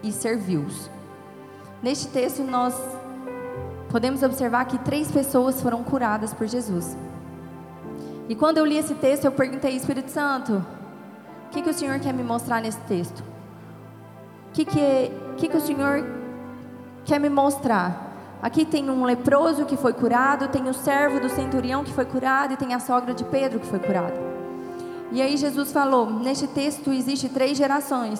e 0.02 0.12
serviu-os. 0.12 0.90
Neste 1.82 2.08
texto, 2.08 2.44
nós 2.44 2.74
podemos 3.94 4.24
observar 4.24 4.66
que 4.66 4.80
três 4.80 5.12
pessoas 5.12 5.62
foram 5.62 5.84
curadas 5.84 6.34
por 6.34 6.48
Jesus. 6.48 6.98
E 8.28 8.34
quando 8.34 8.58
eu 8.58 8.66
li 8.66 8.76
esse 8.76 8.96
texto, 8.96 9.26
eu 9.26 9.32
perguntei, 9.32 9.76
Espírito 9.76 10.10
Santo, 10.10 10.66
o 11.46 11.50
que, 11.52 11.62
que 11.62 11.70
o 11.70 11.74
Senhor 11.74 12.00
quer 12.00 12.12
me 12.12 12.24
mostrar 12.24 12.60
nesse 12.60 12.80
texto? 12.82 13.20
O 13.20 14.54
que, 14.54 14.66
que, 14.66 15.12
que, 15.38 15.48
que 15.48 15.58
o 15.58 15.62
Senhor 15.62 16.04
quer 17.06 17.20
me 17.20 17.30
mostrar? 17.30 18.12
Aqui 18.42 18.66
tem 18.66 18.90
um 18.90 19.06
leproso 19.06 19.64
que 19.64 19.78
foi 19.78 19.94
curado, 19.94 20.48
tem 20.48 20.68
o 20.68 20.74
servo 20.74 21.20
do 21.20 21.30
centurião 21.30 21.84
que 21.84 21.94
foi 21.94 22.06
curado 22.06 22.54
e 22.54 22.58
tem 22.58 22.74
a 22.74 22.80
sogra 22.80 23.14
de 23.14 23.24
Pedro 23.24 23.60
que 23.60 23.68
foi 23.68 23.78
curada. 23.78 24.20
E 25.12 25.22
aí 25.22 25.38
Jesus 25.38 25.72
falou: 25.72 26.10
neste 26.10 26.48
texto 26.48 26.92
existe 26.92 27.30
três 27.30 27.56
gerações. 27.56 28.20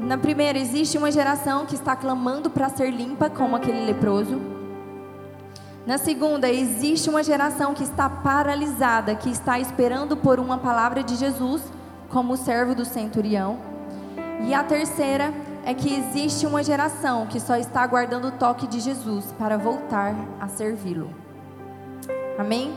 Na 0.00 0.18
primeira 0.18 0.58
existe 0.58 0.98
uma 0.98 1.12
geração 1.12 1.66
que 1.66 1.76
está 1.76 1.94
clamando 1.94 2.50
para 2.50 2.68
ser 2.68 2.90
limpa, 2.90 3.30
como 3.30 3.54
aquele 3.54 3.86
leproso. 3.86 4.61
Na 5.84 5.98
segunda 5.98 6.48
existe 6.48 7.10
uma 7.10 7.24
geração 7.24 7.74
que 7.74 7.82
está 7.82 8.08
paralisada, 8.08 9.16
que 9.16 9.28
está 9.28 9.58
esperando 9.58 10.16
por 10.16 10.38
uma 10.38 10.58
palavra 10.58 11.02
de 11.02 11.16
Jesus, 11.16 11.60
como 12.08 12.34
o 12.34 12.36
servo 12.36 12.74
do 12.74 12.84
centurião. 12.84 13.58
E 14.46 14.54
a 14.54 14.62
terceira 14.62 15.34
é 15.64 15.74
que 15.74 15.92
existe 15.92 16.46
uma 16.46 16.62
geração 16.62 17.26
que 17.26 17.40
só 17.40 17.56
está 17.56 17.82
aguardando 17.82 18.28
o 18.28 18.32
toque 18.32 18.66
de 18.66 18.78
Jesus 18.78 19.34
para 19.36 19.58
voltar 19.58 20.14
a 20.40 20.46
servi-lo. 20.46 21.10
Amém? 22.38 22.72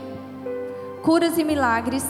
Curas 1.02 1.38
e 1.38 1.44
milagres 1.44 2.04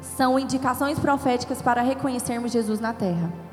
são 0.00 0.38
indicações 0.38 0.98
proféticas 0.98 1.62
para 1.62 1.82
reconhecermos 1.82 2.50
Jesus 2.50 2.80
na 2.80 2.92
terra. 2.92 3.43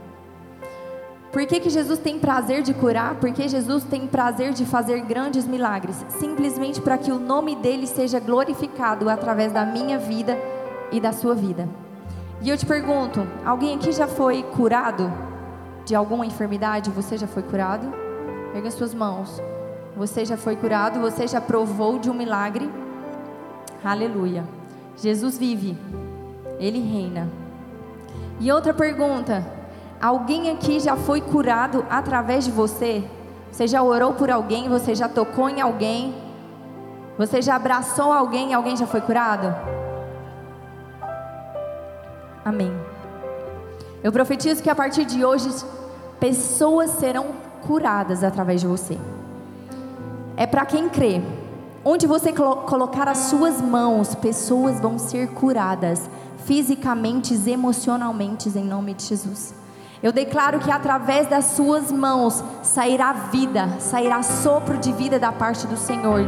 Por 1.32 1.46
que, 1.46 1.60
que 1.60 1.70
Jesus 1.70 2.00
tem 2.00 2.20
prazer 2.20 2.62
de 2.62 2.74
curar? 2.74 3.16
Porque 3.16 3.48
Jesus 3.48 3.84
tem 3.86 4.06
prazer 4.06 4.54
de 4.54 4.66
fazer 4.66 5.00
grandes 5.02 5.48
milagres, 5.48 6.06
simplesmente 6.10 6.82
para 6.82 6.98
que 6.98 7.12
o 7.12 7.20
nome 7.20 7.56
dele 7.56 7.88
seja 7.88 8.20
glorificado 8.20 9.10
através 9.10 9.54
da 9.54 9.66
minha 9.66 9.98
vida 9.98 10.38
e 10.92 11.00
da 11.00 11.14
sua 11.14 11.34
vida. 11.34 11.70
E 12.42 12.50
eu 12.50 12.58
te 12.58 12.66
pergunto: 12.66 13.26
alguém 13.46 13.76
aqui 13.76 13.92
já 13.92 14.08
foi 14.08 14.44
curado? 14.44 15.32
de 15.86 15.96
alguma 15.96 16.26
enfermidade, 16.26 16.90
você 16.90 17.18
já 17.18 17.28
foi 17.28 17.44
curado? 17.44 17.92
Pega 18.54 18.68
as 18.68 18.74
suas 18.74 18.94
mãos. 18.94 19.42
Você 19.96 20.26
já 20.26 20.38
foi 20.38 20.56
curado, 20.56 21.00
você 21.00 21.28
já 21.28 21.42
provou 21.42 22.00
de 22.00 22.10
um 22.10 22.14
milagre. 22.14 22.70
Aleluia. 23.84 24.46
Jesus 24.96 25.38
vive. 25.38 25.78
Ele 26.60 26.80
reina. 26.80 27.28
E 28.40 28.52
outra 28.52 28.74
pergunta: 28.74 29.46
alguém 30.02 30.50
aqui 30.50 30.80
já 30.80 30.96
foi 30.96 31.22
curado 31.22 31.86
através 31.90 32.46
de 32.46 32.52
você? 32.52 33.04
Você 33.52 33.68
já 33.68 33.84
orou 33.84 34.14
por 34.14 34.32
alguém? 34.32 34.68
Você 34.70 34.96
já 34.96 35.08
tocou 35.08 35.50
em 35.50 35.62
alguém? 35.62 36.16
Você 37.18 37.42
já 37.42 37.56
abraçou 37.56 38.12
alguém 38.12 38.52
e 38.52 38.54
alguém 38.54 38.76
já 38.76 38.88
foi 38.88 39.02
curado? 39.02 39.54
Amém. 42.44 42.74
Eu 44.04 44.12
profetizo 44.12 44.64
que 44.64 44.70
a 44.70 44.76
partir 44.76 45.06
de 45.06 45.24
hoje 45.24 45.50
pessoas 46.20 46.92
serão 46.92 47.28
curadas 47.62 48.24
através 48.24 48.62
de 48.62 48.68
você. 48.68 48.98
É 50.36 50.48
para 50.48 50.66
quem 50.66 50.90
crê. 50.90 51.22
Onde 51.84 52.06
você 52.06 52.32
colocar 52.32 53.08
as 53.08 53.18
suas 53.18 53.60
mãos, 53.60 54.14
pessoas 54.16 54.80
vão 54.80 55.00
ser 55.00 55.30
curadas 55.30 56.10
fisicamente, 56.46 57.34
emocionalmente, 57.50 58.50
em 58.50 58.64
nome 58.64 58.94
de 58.94 59.06
Jesus. 59.06 59.54
Eu 60.04 60.12
declaro 60.12 60.60
que 60.60 60.72
através 60.72 61.28
das 61.28 61.46
suas 61.46 61.92
mãos 61.92 62.44
sairá 62.64 63.14
vida, 63.14 63.70
sairá 63.80 64.24
sopro 64.24 64.78
de 64.78 64.92
vida 64.92 65.20
da 65.20 65.32
parte 65.32 65.68
do 65.68 65.78
Senhor. 65.78 66.20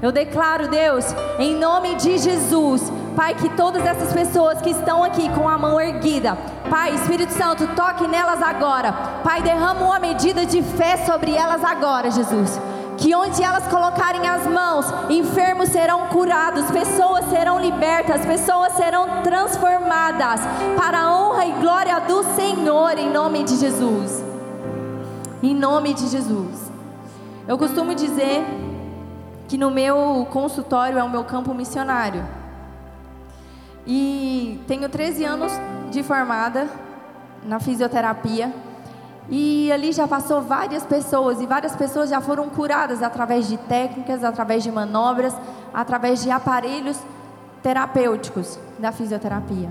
Eu 0.00 0.12
declaro, 0.12 0.68
Deus, 0.68 1.04
em 1.38 1.54
nome 1.54 1.96
de 1.96 2.16
Jesus, 2.16 2.90
Pai, 3.14 3.34
que 3.34 3.50
todas 3.50 3.84
essas 3.84 4.12
pessoas 4.12 4.62
que 4.62 4.70
estão 4.70 5.04
aqui 5.04 5.28
com 5.30 5.46
a 5.46 5.58
mão 5.58 5.78
erguida, 5.78 6.38
Pai, 6.70 6.94
Espírito 6.94 7.32
Santo, 7.32 7.66
toque 7.74 8.06
nelas 8.06 8.40
agora. 8.40 8.92
Pai, 9.22 9.42
derrama 9.42 9.84
uma 9.84 9.98
medida 9.98 10.46
de 10.46 10.62
fé 10.62 10.96
sobre 11.04 11.34
elas 11.34 11.62
agora, 11.62 12.10
Jesus. 12.10 12.58
Que 12.98 13.14
onde 13.14 13.42
elas 13.42 13.66
colocarem 13.68 14.28
as 14.28 14.46
mãos, 14.46 14.86
enfermos 15.08 15.68
serão 15.70 16.08
curados, 16.08 16.70
pessoas 16.70 17.24
serão 17.30 17.58
libertas, 17.60 18.26
pessoas 18.26 18.72
serão 18.72 19.22
transformadas 19.22 20.40
para 20.76 20.98
a 20.98 21.12
honra 21.16 21.46
e 21.46 21.52
glória 21.52 22.00
do 22.00 22.24
Senhor, 22.34 22.98
em 22.98 23.10
nome 23.10 23.44
de 23.44 23.56
Jesus. 23.56 24.24
Em 25.42 25.54
nome 25.54 25.94
de 25.94 26.08
Jesus. 26.08 26.70
Eu 27.46 27.56
costumo 27.56 27.94
dizer 27.94 28.44
que 29.48 29.56
no 29.56 29.70
meu 29.70 30.26
consultório 30.30 30.98
é 30.98 31.02
o 31.02 31.08
meu 31.08 31.24
campo 31.24 31.54
missionário. 31.54 32.22
E 33.86 34.60
tenho 34.66 34.88
13 34.88 35.24
anos 35.24 35.52
de 35.90 36.02
formada 36.02 36.68
na 37.42 37.58
fisioterapia. 37.58 38.52
E 39.30 39.70
ali 39.70 39.92
já 39.92 40.08
passou 40.08 40.40
várias 40.40 40.84
pessoas, 40.84 41.40
e 41.40 41.46
várias 41.46 41.76
pessoas 41.76 42.08
já 42.08 42.20
foram 42.20 42.48
curadas 42.48 43.02
através 43.02 43.46
de 43.46 43.58
técnicas, 43.58 44.24
através 44.24 44.62
de 44.62 44.72
manobras, 44.72 45.34
através 45.72 46.22
de 46.22 46.30
aparelhos 46.30 46.98
terapêuticos 47.62 48.58
da 48.78 48.90
fisioterapia. 48.90 49.70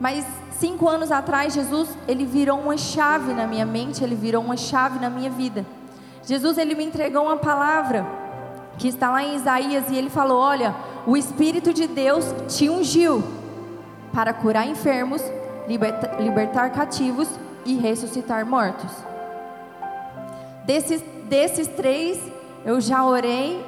Mas 0.00 0.24
cinco 0.58 0.88
anos 0.88 1.12
atrás, 1.12 1.52
Jesus 1.52 1.88
ele 2.08 2.24
virou 2.24 2.58
uma 2.58 2.78
chave 2.78 3.34
na 3.34 3.46
minha 3.46 3.66
mente, 3.66 4.02
ele 4.02 4.14
virou 4.14 4.42
uma 4.42 4.56
chave 4.56 4.98
na 4.98 5.10
minha 5.10 5.30
vida. 5.30 5.66
Jesus 6.24 6.56
ele 6.56 6.74
me 6.74 6.84
entregou 6.84 7.24
uma 7.24 7.36
palavra 7.36 8.06
que 8.78 8.88
está 8.88 9.10
lá 9.10 9.22
em 9.22 9.36
Isaías 9.36 9.84
e 9.90 9.96
ele 9.96 10.08
falou: 10.08 10.38
Olha, 10.38 10.74
o 11.06 11.16
Espírito 11.16 11.72
de 11.72 11.86
Deus 11.86 12.24
te 12.48 12.70
ungiu 12.70 13.22
para 14.12 14.32
curar 14.32 14.66
enfermos, 14.66 15.22
libertar, 15.68 16.20
libertar 16.20 16.70
cativos 16.70 17.28
e 17.66 17.74
ressuscitar 17.74 18.46
mortos. 18.46 18.90
Desses, 20.64 21.02
desses 21.28 21.68
três, 21.68 22.18
eu 22.64 22.80
já 22.80 23.04
orei, 23.04 23.64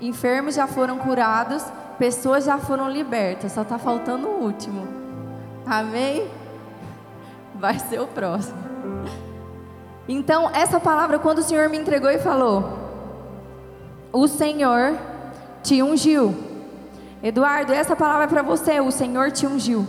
enfermos 0.00 0.54
já 0.54 0.66
foram 0.66 0.98
curados, 0.98 1.64
pessoas 1.98 2.44
já 2.44 2.58
foram 2.58 2.88
libertas, 2.88 3.52
só 3.52 3.62
está 3.62 3.78
faltando 3.78 4.28
o 4.28 4.42
último. 4.42 4.86
Amém? 5.66 6.28
Vai 7.54 7.78
ser 7.78 8.00
o 8.00 8.06
próximo. 8.06 8.58
Então, 10.08 10.50
essa 10.52 10.78
palavra, 10.78 11.18
quando 11.18 11.38
o 11.38 11.42
Senhor 11.42 11.68
me 11.68 11.78
entregou 11.78 12.10
e 12.10 12.18
falou: 12.18 12.78
O 14.12 14.28
Senhor 14.28 14.98
te 15.62 15.82
ungiu. 15.82 16.34
Eduardo, 17.22 17.72
essa 17.72 17.96
palavra 17.96 18.24
é 18.24 18.28
para 18.28 18.42
você: 18.42 18.80
O 18.80 18.90
Senhor 18.90 19.30
te 19.30 19.46
ungiu. 19.46 19.86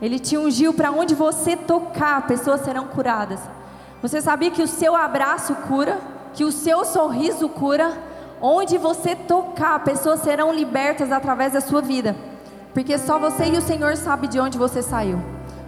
Ele 0.00 0.18
te 0.18 0.36
ungiu 0.36 0.74
para 0.74 0.90
onde 0.90 1.14
você 1.14 1.56
tocar, 1.56 2.26
pessoas 2.26 2.60
serão 2.60 2.86
curadas. 2.86 3.40
Você 4.02 4.20
sabia 4.20 4.50
que 4.50 4.62
o 4.62 4.68
seu 4.68 4.94
abraço 4.94 5.54
cura, 5.66 5.98
que 6.34 6.44
o 6.44 6.52
seu 6.52 6.84
sorriso 6.84 7.48
cura? 7.48 7.92
Onde 8.40 8.76
você 8.76 9.14
tocar, 9.16 9.82
pessoas 9.82 10.20
serão 10.20 10.52
libertas 10.52 11.10
através 11.10 11.54
da 11.54 11.60
sua 11.60 11.80
vida. 11.80 12.14
Porque 12.74 12.98
só 12.98 13.18
você 13.18 13.46
e 13.46 13.56
o 13.56 13.62
Senhor 13.62 13.96
sabe 13.96 14.28
de 14.28 14.38
onde 14.38 14.58
você 14.58 14.82
saiu. 14.82 15.18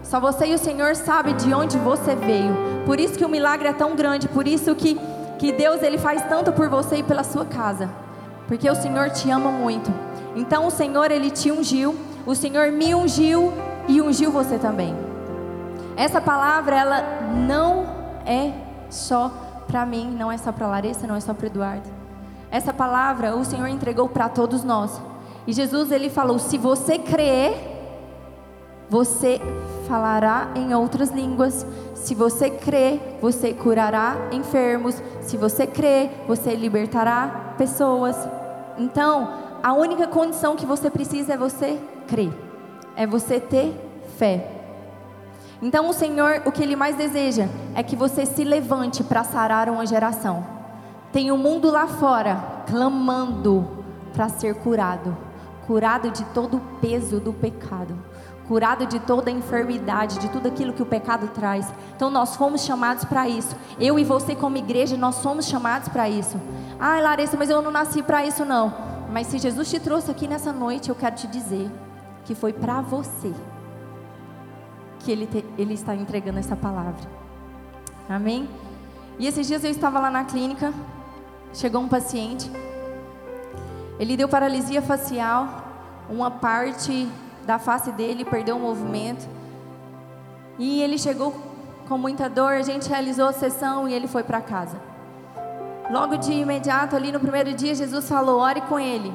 Só 0.02 0.20
você 0.20 0.46
e 0.46 0.54
o 0.54 0.58
Senhor 0.58 0.94
sabe 0.94 1.32
de 1.32 1.54
onde 1.54 1.78
você 1.78 2.14
veio. 2.14 2.54
Por 2.84 3.00
isso 3.00 3.18
que 3.18 3.24
o 3.24 3.28
milagre 3.28 3.68
é 3.68 3.72
tão 3.72 3.96
grande, 3.96 4.28
por 4.28 4.46
isso 4.46 4.74
que 4.74 4.98
que 5.38 5.52
Deus 5.52 5.82
ele 5.82 5.96
faz 5.96 6.22
tanto 6.28 6.52
por 6.52 6.68
você 6.68 6.96
e 6.96 7.02
pela 7.02 7.22
sua 7.22 7.44
casa. 7.44 7.88
Porque 8.46 8.68
o 8.68 8.74
Senhor 8.74 9.10
te 9.10 9.30
ama 9.30 9.50
muito. 9.50 9.90
Então 10.34 10.66
o 10.66 10.70
Senhor 10.70 11.10
ele 11.10 11.30
te 11.30 11.50
ungiu, 11.50 11.96
o 12.26 12.34
Senhor 12.34 12.72
me 12.72 12.94
ungiu 12.94 13.52
e 13.88 14.02
ungiu 14.02 14.30
você 14.30 14.58
também. 14.58 14.94
Essa 15.96 16.20
palavra, 16.20 16.76
ela 16.76 17.02
não 17.46 17.86
é 18.24 18.52
só 18.90 19.32
para 19.66 19.84
mim, 19.84 20.14
não 20.16 20.30
é 20.30 20.38
só 20.38 20.52
para 20.52 20.68
Larissa, 20.68 21.06
não 21.06 21.16
é 21.16 21.20
só 21.20 21.34
para 21.34 21.46
Eduardo. 21.46 21.88
Essa 22.50 22.72
palavra 22.72 23.34
o 23.34 23.44
Senhor 23.44 23.66
entregou 23.66 24.08
para 24.08 24.28
todos 24.28 24.62
nós. 24.62 25.00
E 25.46 25.52
Jesus 25.52 25.90
ele 25.90 26.08
falou: 26.08 26.38
"Se 26.38 26.56
você 26.56 26.98
crer, 26.98 27.52
você 28.88 29.40
falará 29.88 30.48
em 30.54 30.72
outras 30.74 31.10
línguas. 31.10 31.66
Se 31.94 32.14
você 32.14 32.48
crer, 32.48 33.18
você 33.20 33.52
curará 33.52 34.16
enfermos. 34.30 35.02
Se 35.20 35.36
você 35.36 35.66
crer, 35.66 36.24
você 36.26 36.54
libertará 36.54 37.54
pessoas." 37.58 38.16
Então, 38.78 39.32
a 39.62 39.72
única 39.72 40.06
condição 40.06 40.54
que 40.54 40.64
você 40.64 40.88
precisa 40.88 41.34
é 41.34 41.36
você 41.36 41.78
crer 42.06 42.47
é 42.98 43.06
você 43.06 43.40
ter 43.40 43.74
fé. 44.18 44.46
Então 45.62 45.88
o 45.88 45.94
Senhor, 45.94 46.42
o 46.44 46.52
que 46.52 46.62
Ele 46.62 46.76
mais 46.76 46.96
deseja 46.96 47.48
é 47.74 47.82
que 47.82 47.96
você 47.96 48.26
se 48.26 48.44
levante 48.44 49.02
para 49.02 49.24
sarar 49.24 49.70
uma 49.70 49.86
geração. 49.86 50.44
Tem 51.10 51.30
o 51.30 51.34
um 51.34 51.38
mundo 51.38 51.70
lá 51.70 51.86
fora 51.86 52.62
clamando 52.66 53.66
para 54.12 54.28
ser 54.28 54.54
curado 54.56 55.28
curado 55.68 56.10
de 56.10 56.24
todo 56.24 56.56
o 56.56 56.60
peso 56.80 57.20
do 57.20 57.30
pecado, 57.30 57.94
curado 58.48 58.86
de 58.86 58.98
toda 58.98 59.28
a 59.28 59.32
enfermidade, 59.32 60.18
de 60.18 60.30
tudo 60.30 60.48
aquilo 60.48 60.72
que 60.72 60.82
o 60.82 60.86
pecado 60.86 61.28
traz. 61.28 61.70
Então 61.94 62.10
nós 62.10 62.34
fomos 62.34 62.62
chamados 62.62 63.04
para 63.04 63.28
isso. 63.28 63.54
Eu 63.78 63.98
e 63.98 64.02
você 64.02 64.34
como 64.34 64.56
igreja, 64.56 64.96
nós 64.96 65.16
somos 65.16 65.46
chamados 65.46 65.90
para 65.90 66.08
isso. 66.08 66.40
Ai, 66.80 67.02
Larissa, 67.02 67.36
mas 67.36 67.50
eu 67.50 67.60
não 67.60 67.70
nasci 67.70 68.02
para 68.02 68.24
isso 68.24 68.46
não. 68.46 68.72
Mas 69.12 69.26
se 69.26 69.38
Jesus 69.38 69.68
te 69.68 69.78
trouxe 69.78 70.10
aqui 70.10 70.26
nessa 70.26 70.54
noite, 70.54 70.88
eu 70.88 70.94
quero 70.94 71.14
te 71.14 71.26
dizer 71.26 71.70
que 72.28 72.34
foi 72.34 72.52
para 72.52 72.82
você 72.82 73.32
que 74.98 75.10
ele, 75.10 75.26
te, 75.26 75.42
ele 75.56 75.72
está 75.72 75.94
entregando 75.94 76.38
essa 76.38 76.54
palavra. 76.54 77.08
Amém? 78.06 78.46
E 79.18 79.26
esses 79.26 79.46
dias 79.46 79.64
eu 79.64 79.70
estava 79.70 79.98
lá 79.98 80.10
na 80.10 80.24
clínica, 80.24 80.74
chegou 81.54 81.80
um 81.80 81.88
paciente, 81.88 82.50
ele 83.98 84.14
deu 84.14 84.28
paralisia 84.28 84.82
facial, 84.82 85.64
uma 86.10 86.30
parte 86.30 87.08
da 87.46 87.58
face 87.58 87.90
dele 87.92 88.26
perdeu 88.26 88.58
o 88.58 88.60
movimento, 88.60 89.26
e 90.58 90.82
ele 90.82 90.98
chegou 90.98 91.34
com 91.88 91.96
muita 91.96 92.28
dor, 92.28 92.52
a 92.52 92.62
gente 92.62 92.90
realizou 92.90 93.28
a 93.28 93.32
sessão 93.32 93.88
e 93.88 93.94
ele 93.94 94.06
foi 94.06 94.22
para 94.22 94.42
casa. 94.42 94.78
Logo 95.90 96.16
de 96.16 96.32
imediato, 96.32 96.94
ali 96.94 97.10
no 97.10 97.20
primeiro 97.20 97.54
dia, 97.54 97.74
Jesus 97.74 98.06
falou: 98.06 98.40
ore 98.40 98.60
com 98.60 98.78
ele. 98.78 99.10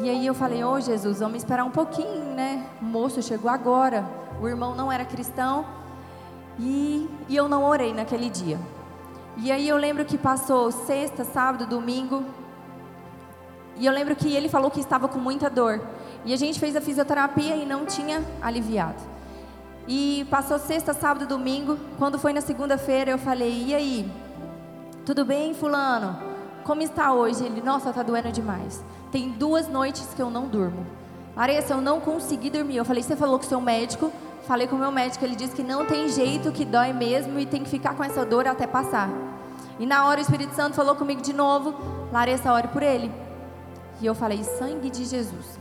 E 0.00 0.10
aí 0.10 0.26
eu 0.26 0.34
falei, 0.34 0.64
ô 0.64 0.72
oh, 0.72 0.80
Jesus, 0.80 1.20
vamos 1.20 1.38
esperar 1.38 1.64
um 1.64 1.70
pouquinho, 1.70 2.34
né? 2.34 2.66
O 2.80 2.84
moço 2.84 3.22
chegou 3.22 3.50
agora, 3.50 4.04
o 4.40 4.48
irmão 4.48 4.74
não 4.74 4.90
era 4.90 5.04
cristão 5.04 5.64
e, 6.58 7.08
e 7.28 7.36
eu 7.36 7.48
não 7.48 7.64
orei 7.64 7.92
naquele 7.92 8.28
dia. 8.28 8.58
E 9.36 9.50
aí 9.50 9.68
eu 9.68 9.76
lembro 9.76 10.04
que 10.04 10.18
passou 10.18 10.70
sexta, 10.70 11.24
sábado, 11.24 11.66
domingo, 11.66 12.24
e 13.76 13.86
eu 13.86 13.92
lembro 13.92 14.14
que 14.14 14.32
ele 14.32 14.48
falou 14.48 14.70
que 14.70 14.80
estava 14.80 15.08
com 15.08 15.18
muita 15.18 15.50
dor. 15.50 15.80
E 16.24 16.32
a 16.32 16.36
gente 16.36 16.60
fez 16.60 16.76
a 16.76 16.80
fisioterapia 16.80 17.56
e 17.56 17.66
não 17.66 17.84
tinha 17.84 18.22
aliviado. 18.40 19.02
E 19.86 20.26
passou 20.30 20.58
sexta, 20.58 20.94
sábado, 20.94 21.26
domingo. 21.26 21.78
Quando 21.98 22.18
foi 22.18 22.32
na 22.32 22.40
segunda-feira, 22.40 23.10
eu 23.10 23.18
falei: 23.18 23.66
E 23.66 23.74
aí? 23.74 24.12
Tudo 25.04 25.24
bem, 25.24 25.52
Fulano? 25.52 26.16
Como 26.62 26.82
está 26.82 27.12
hoje? 27.12 27.44
Ele: 27.44 27.60
Nossa, 27.60 27.90
está 27.90 28.02
doendo 28.02 28.32
demais. 28.32 28.82
Tem 29.14 29.30
duas 29.30 29.68
noites 29.68 30.08
que 30.12 30.20
eu 30.20 30.28
não 30.28 30.48
durmo. 30.48 30.84
Larissa, 31.36 31.74
eu 31.74 31.80
não 31.80 32.00
consegui 32.00 32.50
dormir. 32.50 32.78
Eu 32.78 32.84
falei, 32.84 33.00
você 33.00 33.14
falou 33.14 33.38
com 33.38 33.44
o 33.44 33.48
seu 33.48 33.60
médico. 33.60 34.12
Falei 34.44 34.66
com 34.66 34.74
o 34.74 34.78
meu 34.80 34.90
médico, 34.90 35.24
ele 35.24 35.36
disse 35.36 35.54
que 35.54 35.62
não 35.62 35.86
tem 35.86 36.08
jeito, 36.08 36.50
que 36.50 36.64
dói 36.64 36.92
mesmo 36.92 37.38
e 37.38 37.46
tem 37.46 37.62
que 37.62 37.70
ficar 37.70 37.94
com 37.94 38.02
essa 38.02 38.26
dor 38.26 38.48
até 38.48 38.66
passar. 38.66 39.08
E 39.78 39.86
na 39.86 40.04
hora 40.04 40.18
o 40.18 40.20
Espírito 40.20 40.52
Santo 40.56 40.74
falou 40.74 40.96
comigo 40.96 41.22
de 41.22 41.32
novo, 41.32 41.76
Larissa, 42.12 42.52
ore 42.52 42.66
por 42.66 42.82
ele. 42.82 43.08
E 44.00 44.06
eu 44.06 44.16
falei, 44.16 44.42
sangue 44.42 44.90
de 44.90 45.04
Jesus. 45.04 45.60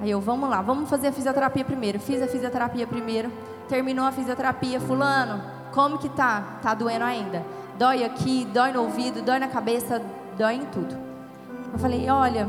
Aí 0.00 0.10
eu, 0.10 0.18
vamos 0.18 0.48
lá, 0.48 0.62
vamos 0.62 0.88
fazer 0.88 1.08
a 1.08 1.12
fisioterapia 1.12 1.66
primeiro. 1.66 2.00
Fiz 2.00 2.22
a 2.22 2.26
fisioterapia 2.26 2.86
primeiro, 2.86 3.30
terminou 3.68 4.06
a 4.06 4.12
fisioterapia. 4.12 4.80
Fulano, 4.80 5.42
como 5.74 5.98
que 5.98 6.08
tá? 6.08 6.58
Tá 6.62 6.72
doendo 6.72 7.04
ainda. 7.04 7.44
Dói 7.76 8.02
aqui, 8.02 8.46
dói 8.46 8.72
no 8.72 8.80
ouvido, 8.80 9.20
dói 9.20 9.38
na 9.38 9.48
cabeça, 9.48 10.00
dói 10.38 10.54
em 10.54 10.64
tudo. 10.64 11.11
Eu 11.72 11.78
falei: 11.78 12.08
olha, 12.10 12.46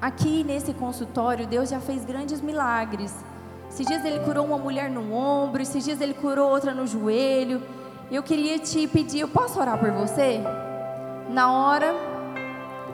aqui 0.00 0.44
nesse 0.44 0.74
consultório, 0.74 1.46
Deus 1.46 1.70
já 1.70 1.80
fez 1.80 2.04
grandes 2.04 2.40
milagres. 2.40 3.14
Esses 3.70 3.86
dias 3.86 4.04
ele 4.04 4.20
curou 4.20 4.44
uma 4.44 4.58
mulher 4.58 4.90
no 4.90 5.14
ombro, 5.14 5.62
esses 5.62 5.82
dias 5.82 6.00
ele 6.00 6.12
curou 6.12 6.50
outra 6.50 6.74
no 6.74 6.86
joelho. 6.86 7.62
Eu 8.10 8.22
queria 8.22 8.58
te 8.58 8.86
pedir, 8.86 9.20
eu 9.20 9.28
posso 9.28 9.58
orar 9.58 9.78
por 9.78 9.90
você? 9.92 10.40
Na 11.30 11.50
hora, 11.50 11.94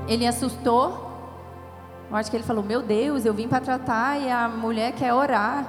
ele 0.06 0.24
assustou. 0.24 1.08
Eu 2.08 2.16
acho 2.16 2.30
que 2.30 2.36
ele 2.36 2.44
falou: 2.44 2.62
Meu 2.62 2.80
Deus, 2.80 3.24
eu 3.24 3.34
vim 3.34 3.48
para 3.48 3.60
tratar 3.60 4.20
e 4.20 4.30
a 4.30 4.48
mulher 4.48 4.92
quer 4.92 5.12
orar, 5.12 5.68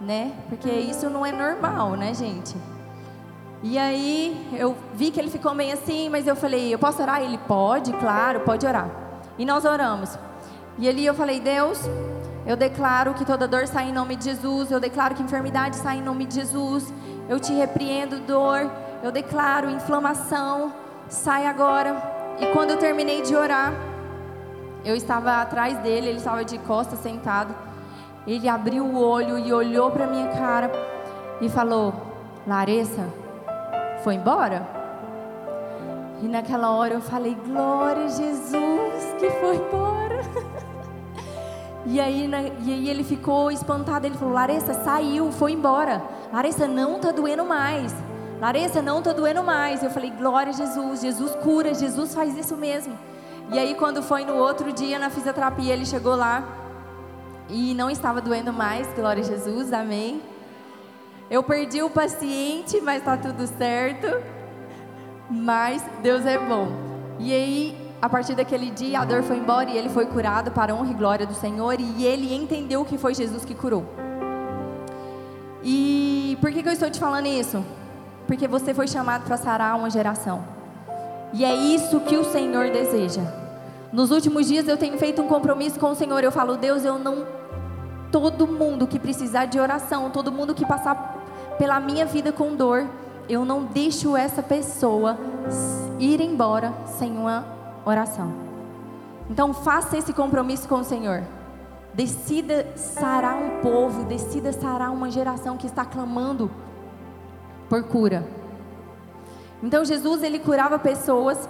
né? 0.00 0.32
Porque 0.48 0.68
isso 0.68 1.08
não 1.08 1.24
é 1.24 1.30
normal, 1.30 1.92
né, 1.92 2.12
gente? 2.12 2.56
E 3.62 3.78
aí 3.78 4.48
eu 4.58 4.76
vi 4.94 5.10
que 5.10 5.20
ele 5.20 5.30
ficou 5.30 5.54
meio 5.54 5.74
assim, 5.74 6.08
mas 6.08 6.26
eu 6.26 6.34
falei, 6.34 6.74
eu 6.74 6.78
posso 6.78 7.00
orar? 7.00 7.22
Ele 7.22 7.38
pode, 7.38 7.92
claro, 7.92 8.40
pode 8.40 8.66
orar. 8.66 8.90
E 9.38 9.44
nós 9.44 9.64
oramos. 9.64 10.18
E 10.78 10.88
ali 10.88 11.06
eu 11.06 11.14
falei, 11.14 11.38
Deus, 11.38 11.78
eu 12.44 12.56
declaro 12.56 13.14
que 13.14 13.24
toda 13.24 13.46
dor 13.46 13.68
sai 13.68 13.90
em 13.90 13.92
nome 13.92 14.16
de 14.16 14.24
Jesus, 14.24 14.72
eu 14.72 14.80
declaro 14.80 15.14
que 15.14 15.22
enfermidade 15.22 15.76
sai 15.76 15.98
em 15.98 16.02
nome 16.02 16.26
de 16.26 16.34
Jesus. 16.34 16.92
Eu 17.28 17.38
te 17.38 17.52
repreendo 17.52 18.18
dor, 18.20 18.68
eu 19.02 19.12
declaro 19.12 19.70
inflamação, 19.70 20.72
sai 21.08 21.46
agora. 21.46 21.96
E 22.40 22.46
quando 22.46 22.70
eu 22.70 22.78
terminei 22.78 23.22
de 23.22 23.36
orar, 23.36 23.72
eu 24.84 24.96
estava 24.96 25.40
atrás 25.40 25.78
dele, 25.78 26.08
ele 26.08 26.18
estava 26.18 26.44
de 26.44 26.58
costas 26.58 26.98
sentado. 26.98 27.54
Ele 28.26 28.48
abriu 28.48 28.84
o 28.84 29.00
olho 29.00 29.38
e 29.38 29.52
olhou 29.52 29.90
para 29.92 30.06
minha 30.08 30.28
cara 30.28 30.70
e 31.40 31.48
falou: 31.48 31.94
Larissa, 32.44 33.21
foi 34.02 34.14
embora. 34.14 34.66
E 36.22 36.28
naquela 36.28 36.70
hora 36.70 36.94
eu 36.94 37.00
falei: 37.00 37.34
Glória 37.34 38.04
a 38.04 38.08
Jesus 38.08 39.14
que 39.18 39.30
foi 39.30 39.56
embora. 39.56 40.22
E 41.84 42.00
aí, 42.00 42.30
e 42.60 42.72
aí 42.72 42.88
ele 42.88 43.02
ficou 43.02 43.50
espantado. 43.50 44.06
Ele 44.06 44.16
falou: 44.16 44.32
Larissa, 44.32 44.72
saiu, 44.84 45.32
foi 45.32 45.50
embora. 45.50 46.00
Larissa, 46.32 46.68
não 46.68 47.00
tá 47.00 47.10
doendo 47.10 47.44
mais. 47.44 47.92
Larissa, 48.40 48.80
não 48.80 49.02
tá 49.02 49.12
doendo 49.12 49.42
mais. 49.42 49.82
Eu 49.82 49.90
falei: 49.90 50.10
Glória 50.10 50.50
a 50.50 50.54
Jesus. 50.54 51.00
Jesus 51.00 51.34
cura. 51.42 51.74
Jesus 51.74 52.14
faz 52.14 52.38
isso 52.38 52.56
mesmo. 52.56 52.96
E 53.50 53.58
aí, 53.58 53.74
quando 53.74 54.00
foi 54.00 54.24
no 54.24 54.36
outro 54.36 54.72
dia 54.72 54.96
na 54.96 55.10
fisioterapia, 55.10 55.72
ele 55.72 55.84
chegou 55.84 56.14
lá 56.14 56.44
e 57.50 57.74
não 57.74 57.90
estava 57.90 58.20
doendo 58.20 58.52
mais. 58.52 58.86
Glória 58.94 59.22
a 59.22 59.26
Jesus. 59.26 59.72
Amém. 59.72 60.22
Eu 61.32 61.42
perdi 61.42 61.82
o 61.82 61.88
paciente, 61.88 62.78
mas 62.82 62.98
está 62.98 63.16
tudo 63.16 63.46
certo. 63.46 64.06
Mas 65.30 65.82
Deus 66.02 66.26
é 66.26 66.36
bom. 66.36 66.68
E 67.18 67.32
aí 67.32 67.94
a 68.02 68.06
partir 68.06 68.34
daquele 68.34 68.70
dia, 68.70 69.00
a 69.00 69.04
dor 69.06 69.22
foi 69.22 69.38
embora 69.38 69.70
e 69.70 69.78
ele 69.78 69.88
foi 69.88 70.04
curado 70.04 70.50
para 70.50 70.74
a 70.74 70.76
honra 70.76 70.90
e 70.90 70.94
glória 70.94 71.26
do 71.26 71.32
Senhor. 71.32 71.80
E 71.80 72.04
ele 72.04 72.34
entendeu 72.34 72.84
que 72.84 72.98
foi 72.98 73.14
Jesus 73.14 73.46
que 73.46 73.54
curou. 73.54 73.82
E 75.64 76.36
por 76.38 76.52
que, 76.52 76.62
que 76.62 76.68
eu 76.68 76.72
estou 76.74 76.90
te 76.90 77.00
falando 77.00 77.24
isso? 77.24 77.64
Porque 78.26 78.46
você 78.46 78.74
foi 78.74 78.86
chamado 78.86 79.24
para 79.24 79.38
sarar 79.38 79.74
uma 79.74 79.88
geração. 79.88 80.44
E 81.32 81.46
é 81.46 81.54
isso 81.54 82.00
que 82.00 82.18
o 82.18 82.24
Senhor 82.24 82.68
deseja. 82.70 83.22
Nos 83.90 84.10
últimos 84.10 84.48
dias 84.48 84.68
eu 84.68 84.76
tenho 84.76 84.98
feito 84.98 85.22
um 85.22 85.28
compromisso 85.28 85.80
com 85.80 85.92
o 85.92 85.94
Senhor. 85.94 86.22
Eu 86.22 86.30
falo, 86.30 86.58
Deus, 86.58 86.84
eu 86.84 86.98
não. 86.98 87.24
Todo 88.10 88.46
mundo 88.46 88.86
que 88.86 88.98
precisar 88.98 89.46
de 89.46 89.58
oração, 89.58 90.10
todo 90.10 90.30
mundo 90.30 90.54
que 90.54 90.66
passar 90.66 91.11
pela 91.58 91.80
minha 91.80 92.04
vida 92.04 92.32
com 92.32 92.54
dor, 92.54 92.86
eu 93.28 93.44
não 93.44 93.64
deixo 93.64 94.16
essa 94.16 94.42
pessoa 94.42 95.16
ir 95.98 96.20
embora 96.20 96.72
sem 96.98 97.16
uma 97.16 97.44
oração. 97.84 98.32
Então 99.30 99.54
faça 99.54 99.96
esse 99.96 100.12
compromisso 100.12 100.68
com 100.68 100.80
o 100.80 100.84
Senhor. 100.84 101.22
Decida 101.94 102.66
sarar 102.76 103.36
um 103.36 103.60
povo, 103.60 104.04
decida 104.04 104.52
sarar 104.52 104.90
uma 104.90 105.10
geração 105.10 105.56
que 105.56 105.66
está 105.66 105.84
clamando 105.84 106.50
por 107.68 107.82
cura. 107.84 108.26
Então 109.62 109.84
Jesus 109.84 110.22
ele 110.22 110.38
curava 110.38 110.78
pessoas 110.78 111.48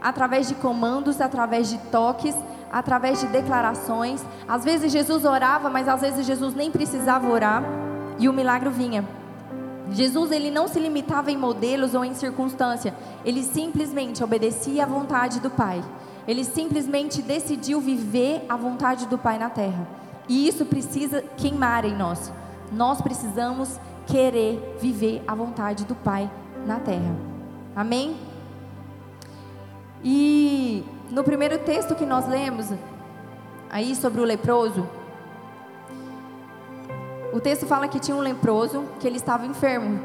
através 0.00 0.48
de 0.48 0.54
comandos, 0.54 1.20
através 1.20 1.68
de 1.70 1.78
toques, 1.90 2.34
através 2.70 3.20
de 3.20 3.26
declarações. 3.28 4.24
Às 4.46 4.64
vezes 4.64 4.92
Jesus 4.92 5.24
orava, 5.24 5.70
mas 5.70 5.88
às 5.88 6.00
vezes 6.00 6.26
Jesus 6.26 6.54
nem 6.54 6.70
precisava 6.70 7.28
orar 7.28 7.62
e 8.18 8.28
o 8.28 8.32
milagre 8.32 8.68
vinha. 8.70 9.04
Jesus 9.90 10.32
ele 10.32 10.50
não 10.50 10.66
se 10.66 10.80
limitava 10.80 11.30
em 11.30 11.36
modelos 11.36 11.94
ou 11.94 12.04
em 12.04 12.14
circunstância, 12.14 12.94
ele 13.24 13.42
simplesmente 13.42 14.22
obedecia 14.22 14.84
à 14.84 14.86
vontade 14.86 15.40
do 15.40 15.50
Pai. 15.50 15.82
Ele 16.26 16.44
simplesmente 16.44 17.22
decidiu 17.22 17.80
viver 17.80 18.44
a 18.48 18.56
vontade 18.56 19.06
do 19.06 19.16
Pai 19.16 19.38
na 19.38 19.48
terra. 19.48 19.86
E 20.28 20.48
isso 20.48 20.64
precisa 20.64 21.22
queimar 21.36 21.84
em 21.84 21.96
nós. 21.96 22.32
Nós 22.72 23.00
precisamos 23.00 23.78
querer 24.06 24.76
viver 24.80 25.22
a 25.26 25.34
vontade 25.34 25.84
do 25.84 25.94
Pai 25.94 26.28
na 26.66 26.80
terra. 26.80 27.14
Amém? 27.74 28.16
E 30.02 30.84
no 31.10 31.22
primeiro 31.22 31.58
texto 31.58 31.94
que 31.94 32.04
nós 32.04 32.28
lemos, 32.28 32.72
aí 33.70 33.94
sobre 33.94 34.20
o 34.20 34.24
leproso, 34.24 34.88
o 37.36 37.40
texto 37.40 37.66
fala 37.66 37.86
que 37.86 38.00
tinha 38.00 38.16
um 38.16 38.20
leproso, 38.20 38.84
que 38.98 39.06
ele 39.06 39.16
estava 39.16 39.44
enfermo. 39.44 40.00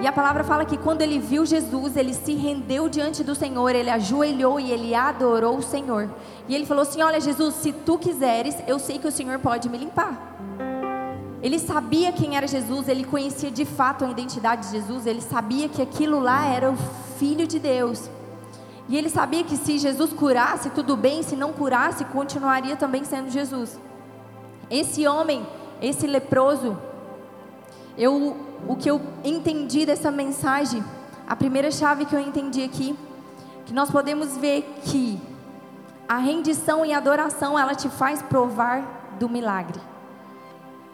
E 0.00 0.06
a 0.06 0.10
palavra 0.10 0.42
fala 0.42 0.64
que 0.64 0.76
quando 0.76 1.00
ele 1.00 1.20
viu 1.20 1.46
Jesus, 1.46 1.96
ele 1.96 2.12
se 2.12 2.34
rendeu 2.34 2.88
diante 2.88 3.22
do 3.22 3.36
Senhor, 3.36 3.70
ele 3.70 3.88
ajoelhou 3.88 4.58
e 4.58 4.72
ele 4.72 4.92
adorou 4.92 5.58
o 5.58 5.62
Senhor. 5.62 6.10
E 6.48 6.54
ele 6.56 6.66
falou 6.66 6.82
assim: 6.82 7.00
Olha, 7.00 7.20
Jesus, 7.20 7.54
se 7.54 7.72
tu 7.72 7.96
quiseres, 7.98 8.56
eu 8.66 8.80
sei 8.80 8.98
que 8.98 9.06
o 9.06 9.12
Senhor 9.12 9.38
pode 9.38 9.68
me 9.68 9.78
limpar. 9.78 10.36
Ele 11.40 11.56
sabia 11.60 12.10
quem 12.10 12.36
era 12.36 12.48
Jesus, 12.48 12.88
ele 12.88 13.04
conhecia 13.04 13.50
de 13.50 13.64
fato 13.64 14.04
a 14.04 14.10
identidade 14.10 14.66
de 14.66 14.72
Jesus, 14.72 15.06
ele 15.06 15.20
sabia 15.20 15.68
que 15.68 15.80
aquilo 15.80 16.18
lá 16.18 16.46
era 16.46 16.68
o 16.68 16.76
Filho 17.16 17.46
de 17.46 17.60
Deus. 17.60 18.10
E 18.88 18.98
ele 18.98 19.08
sabia 19.08 19.44
que 19.44 19.56
se 19.56 19.78
Jesus 19.78 20.12
curasse, 20.12 20.70
tudo 20.70 20.96
bem, 20.96 21.22
se 21.22 21.36
não 21.36 21.52
curasse, 21.52 22.04
continuaria 22.06 22.74
também 22.74 23.04
sendo 23.04 23.30
Jesus. 23.30 23.78
Esse 24.68 25.06
homem 25.06 25.46
esse 25.82 26.06
leproso, 26.06 26.78
eu, 27.98 28.36
o 28.68 28.76
que 28.76 28.88
eu 28.88 29.00
entendi 29.24 29.84
dessa 29.84 30.10
mensagem, 30.10 30.82
a 31.28 31.36
primeira 31.36 31.70
chave 31.70 32.04
que 32.04 32.14
eu 32.14 32.20
entendi 32.20 32.62
aqui, 32.62 32.96
que 33.66 33.74
nós 33.74 33.90
podemos 33.90 34.36
ver 34.36 34.62
que 34.84 35.20
a 36.08 36.18
rendição 36.18 36.84
e 36.86 36.92
adoração, 36.92 37.58
ela 37.58 37.74
te 37.74 37.88
faz 37.88 38.22
provar 38.22 39.16
do 39.18 39.28
milagre. 39.28 39.80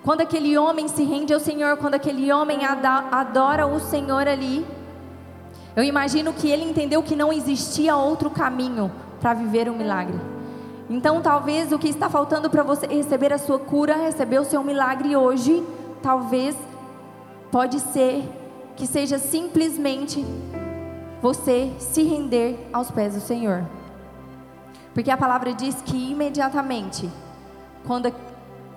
Quando 0.02 0.20
aquele 0.20 0.56
homem 0.56 0.88
se 0.88 1.02
rende 1.02 1.34
ao 1.34 1.40
Senhor, 1.40 1.76
quando 1.76 1.94
aquele 1.94 2.32
homem 2.32 2.60
adora 2.64 3.66
o 3.66 3.80
Senhor 3.80 4.26
ali, 4.26 4.64
eu 5.76 5.82
imagino 5.82 6.32
que 6.32 6.48
ele 6.48 6.64
entendeu 6.64 7.02
que 7.02 7.14
não 7.14 7.32
existia 7.32 7.96
outro 7.96 8.30
caminho 8.30 8.90
para 9.20 9.34
viver 9.34 9.68
um 9.68 9.76
milagre. 9.76 10.18
Então, 10.90 11.20
talvez 11.20 11.70
o 11.70 11.78
que 11.78 11.88
está 11.88 12.08
faltando 12.08 12.48
para 12.48 12.62
você 12.62 12.86
receber 12.86 13.32
a 13.32 13.38
sua 13.38 13.58
cura, 13.58 13.96
receber 13.96 14.40
o 14.40 14.44
seu 14.44 14.64
milagre 14.64 15.14
hoje, 15.14 15.62
talvez 16.02 16.56
pode 17.50 17.78
ser 17.78 18.26
que 18.74 18.86
seja 18.86 19.18
simplesmente 19.18 20.24
você 21.20 21.72
se 21.78 22.02
render 22.02 22.68
aos 22.72 22.90
pés 22.90 23.14
do 23.14 23.20
Senhor. 23.20 23.64
Porque 24.94 25.10
a 25.10 25.16
palavra 25.16 25.52
diz 25.52 25.82
que 25.82 26.10
imediatamente, 26.10 27.10
quando 27.86 28.12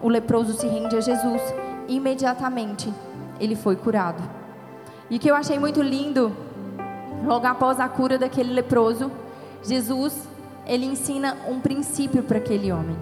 o 0.01 0.09
leproso 0.09 0.53
se 0.53 0.67
rende 0.67 0.97
a 0.97 1.01
Jesus, 1.01 1.41
imediatamente 1.87 2.93
ele 3.39 3.55
foi 3.55 3.75
curado. 3.75 4.21
E 5.09 5.15
o 5.15 5.19
que 5.19 5.29
eu 5.29 5.35
achei 5.35 5.57
muito 5.57 5.81
lindo, 5.81 6.35
logo 7.25 7.45
após 7.47 7.79
a 7.79 7.87
cura 7.87 8.17
daquele 8.17 8.53
leproso, 8.53 9.11
Jesus 9.63 10.27
ele 10.65 10.85
ensina 10.85 11.37
um 11.47 11.59
princípio 11.59 12.23
para 12.23 12.37
aquele 12.37 12.71
homem. 12.71 12.97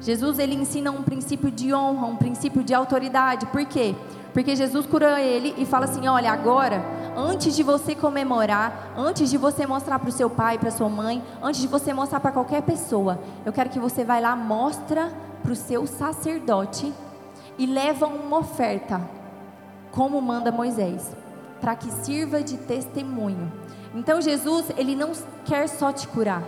Jesus 0.00 0.38
ele 0.38 0.54
ensina 0.54 0.90
um 0.90 1.02
princípio 1.02 1.50
de 1.50 1.74
honra, 1.74 2.06
um 2.06 2.16
princípio 2.16 2.62
de 2.62 2.72
autoridade. 2.72 3.46
Por 3.46 3.64
quê? 3.64 3.94
Porque 4.32 4.54
Jesus 4.54 4.86
cura 4.86 5.20
ele 5.20 5.54
e 5.58 5.66
fala 5.66 5.86
assim: 5.86 6.06
olha, 6.06 6.30
agora, 6.30 6.84
antes 7.16 7.56
de 7.56 7.62
você 7.62 7.94
comemorar, 7.94 8.92
antes 8.96 9.30
de 9.30 9.36
você 9.36 9.66
mostrar 9.66 9.98
para 9.98 10.08
o 10.08 10.12
seu 10.12 10.30
pai, 10.30 10.58
para 10.58 10.70
sua 10.70 10.88
mãe, 10.88 11.22
antes 11.42 11.60
de 11.60 11.66
você 11.66 11.92
mostrar 11.92 12.20
para 12.20 12.32
qualquer 12.32 12.62
pessoa, 12.62 13.18
eu 13.44 13.52
quero 13.52 13.70
que 13.70 13.80
você 13.80 14.04
vá 14.04 14.18
lá, 14.20 14.36
mostra 14.36 15.12
para 15.42 15.52
o 15.52 15.56
seu 15.56 15.86
sacerdote 15.86 16.92
e 17.58 17.66
leva 17.66 18.06
uma 18.06 18.38
oferta, 18.38 19.00
como 19.90 20.20
manda 20.22 20.52
Moisés, 20.52 21.10
para 21.60 21.74
que 21.74 21.90
sirva 21.90 22.40
de 22.42 22.56
testemunho. 22.56 23.52
Então 23.94 24.20
Jesus, 24.20 24.66
ele 24.76 24.94
não 24.94 25.12
quer 25.44 25.66
só 25.66 25.90
te 25.90 26.06
curar, 26.06 26.42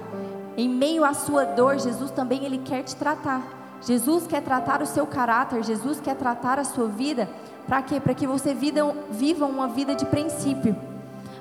em 0.61 0.69
meio 0.69 1.05
à 1.05 1.15
sua 1.15 1.45
dor, 1.45 1.79
Jesus 1.79 2.11
também 2.11 2.45
ele 2.45 2.59
quer 2.59 2.83
te 2.83 2.95
tratar. 2.97 3.43
Jesus 3.83 4.27
quer 4.27 4.43
tratar 4.43 4.83
o 4.83 4.87
seu 4.87 5.07
caráter, 5.07 5.63
Jesus 5.63 6.01
quer 6.01 6.15
tratar 6.15 6.59
a 6.59 6.65
sua 6.65 6.87
vida. 6.87 7.29
Para 7.67 7.81
quê? 7.83 7.99
Para 7.99 8.15
que 8.15 8.27
você 8.27 8.53
vida, 8.53 8.83
viva 9.11 9.47
uma 9.47 9.69
vida 9.69 9.95
de 9.95 10.05
princípio. 10.05 10.77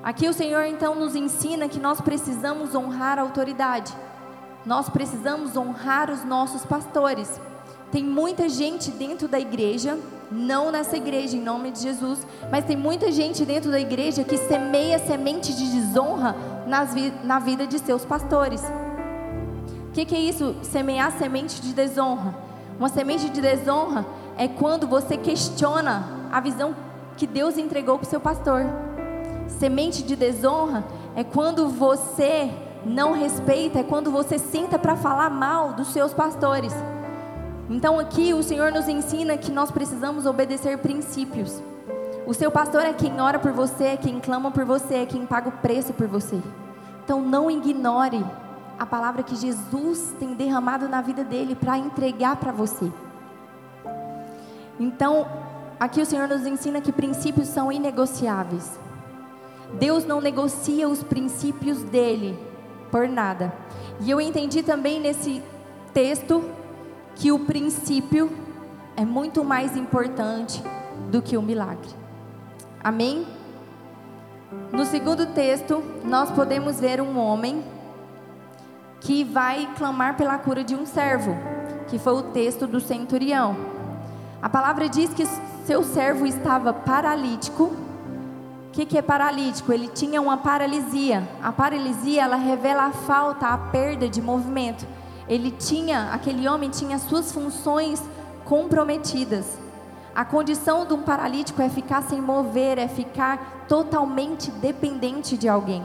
Aqui 0.01 0.29
o 0.29 0.33
Senhor 0.33 0.63
então 0.63 0.95
nos 0.95 1.15
ensina 1.15 1.67
que 1.67 1.79
nós 1.79 1.99
precisamos 1.99 2.73
honrar 2.73 3.19
a 3.19 3.23
autoridade. 3.23 3.93
Nós 4.65 4.87
precisamos 4.89 5.57
honrar 5.57 6.09
os 6.09 6.23
nossos 6.23 6.65
pastores. 6.65 7.41
Tem 7.91 8.03
muita 8.03 8.47
gente 8.47 8.91
dentro 8.91 9.27
da 9.27 9.39
igreja, 9.39 9.97
não 10.31 10.71
nessa 10.71 10.95
igreja 10.95 11.35
em 11.35 11.41
nome 11.41 11.71
de 11.71 11.81
Jesus, 11.81 12.19
mas 12.49 12.63
tem 12.63 12.77
muita 12.77 13.11
gente 13.11 13.43
dentro 13.43 13.71
da 13.71 13.79
igreja 13.79 14.23
que 14.23 14.37
semeia 14.37 14.99
semente 14.99 15.53
de 15.53 15.65
desonra 15.71 16.35
nas, 16.67 16.91
na 17.23 17.39
vida 17.39 17.65
de 17.67 17.79
seus 17.79 18.05
pastores. 18.05 18.61
O 19.89 19.91
que, 19.91 20.05
que 20.05 20.15
é 20.15 20.19
isso? 20.19 20.55
Semear 20.61 21.11
semente 21.17 21.59
de 21.59 21.73
desonra. 21.73 22.35
Uma 22.77 22.89
semente 22.89 23.27
de 23.27 23.41
desonra 23.41 24.05
é 24.37 24.47
quando 24.47 24.85
você 24.85 25.17
questiona 25.17 26.07
a 26.31 26.39
visão 26.39 26.75
que 27.17 27.25
Deus 27.25 27.57
entregou 27.57 27.97
para 27.97 28.05
o 28.05 28.09
seu 28.09 28.19
pastor. 28.19 28.67
Semente 29.47 30.03
de 30.03 30.15
desonra 30.15 30.85
é 31.15 31.23
quando 31.23 31.67
você 31.67 32.51
não 32.85 33.13
respeita, 33.13 33.79
é 33.79 33.83
quando 33.83 34.11
você 34.11 34.37
senta 34.37 34.77
para 34.77 34.95
falar 34.95 35.31
mal 35.31 35.73
dos 35.73 35.87
seus 35.87 36.13
pastores. 36.13 36.73
Então 37.67 37.99
aqui 37.99 38.31
o 38.31 38.43
Senhor 38.43 38.71
nos 38.71 38.87
ensina 38.87 39.37
que 39.37 39.51
nós 39.51 39.71
precisamos 39.71 40.27
obedecer 40.27 40.77
princípios. 40.77 41.63
O 42.27 42.33
seu 42.35 42.51
pastor 42.51 42.83
é 42.83 42.93
quem 42.93 43.19
ora 43.19 43.39
por 43.39 43.51
você, 43.51 43.85
é 43.85 43.97
quem 43.97 44.19
clama 44.19 44.51
por 44.51 44.65
você, 44.65 44.97
é 44.97 45.05
quem 45.07 45.25
paga 45.25 45.49
o 45.49 45.53
preço 45.53 45.93
por 45.93 46.05
você. 46.05 46.39
Então 47.03 47.23
não 47.23 47.49
ignore 47.49 48.23
a 48.79 48.85
palavra 48.85 49.21
que 49.21 49.35
Jesus 49.35 50.15
tem 50.17 50.33
derramado 50.33 50.87
na 50.87 51.01
vida 51.01 51.21
dele 51.21 51.53
para 51.53 51.77
entregar 51.77 52.37
para 52.37 52.53
você. 52.53 52.89
Então, 54.79 55.27
aqui 55.77 56.01
o 56.01 56.05
Senhor 56.05 56.29
nos 56.29 56.45
ensina 56.47 56.79
que 56.79 56.93
princípios 56.93 57.49
são 57.49 57.69
inegociáveis. 57.69 58.79
Deus 59.73 60.05
não 60.05 60.21
negocia 60.21 60.87
os 60.87 61.03
princípios 61.03 61.83
dele 61.83 62.39
por 62.89 63.07
nada. 63.09 63.53
E 63.99 64.09
eu 64.09 64.21
entendi 64.21 64.63
também 64.63 65.01
nesse 65.01 65.43
texto 65.93 66.41
que 67.15 67.33
o 67.33 67.39
princípio 67.39 68.31
é 68.95 69.03
muito 69.03 69.43
mais 69.43 69.75
importante 69.75 70.63
do 71.11 71.21
que 71.21 71.35
o 71.35 71.41
milagre. 71.41 71.89
Amém? 72.81 73.27
No 74.71 74.85
segundo 74.85 75.25
texto, 75.25 75.83
nós 76.05 76.31
podemos 76.31 76.79
ver 76.79 77.01
um 77.01 77.19
homem 77.19 77.61
que 79.01 79.23
vai 79.23 79.69
clamar 79.77 80.15
pela 80.17 80.37
cura 80.37 80.63
de 80.63 80.75
um 80.75 80.85
servo, 80.85 81.35
que 81.87 81.97
foi 81.97 82.13
o 82.13 82.23
texto 82.23 82.67
do 82.67 82.79
centurião. 82.79 83.55
A 84.41 84.49
palavra 84.49 84.87
diz 84.87 85.13
que 85.13 85.25
seu 85.65 85.83
servo 85.83 86.25
estava 86.25 86.73
paralítico. 86.73 87.65
O 87.65 88.71
que, 88.71 88.85
que 88.85 88.97
é 88.97 89.01
paralítico? 89.01 89.73
Ele 89.73 89.87
tinha 89.87 90.21
uma 90.21 90.37
paralisia. 90.37 91.27
A 91.41 91.51
paralisia 91.51 92.23
ela 92.23 92.35
revela 92.35 92.83
a 92.83 92.91
falta, 92.91 93.47
a 93.47 93.57
perda 93.57 94.07
de 94.07 94.21
movimento. 94.21 94.85
Ele 95.27 95.51
tinha, 95.51 96.11
aquele 96.13 96.47
homem 96.47 96.69
tinha 96.69 96.97
suas 96.97 97.31
funções 97.31 98.01
comprometidas. 98.45 99.57
A 100.15 100.25
condição 100.25 100.85
de 100.85 100.93
um 100.93 101.01
paralítico 101.01 101.61
é 101.61 101.69
ficar 101.69 102.01
sem 102.03 102.21
mover, 102.21 102.77
é 102.77 102.87
ficar 102.87 103.65
totalmente 103.67 104.49
dependente 104.51 105.37
de 105.37 105.47
alguém. 105.47 105.83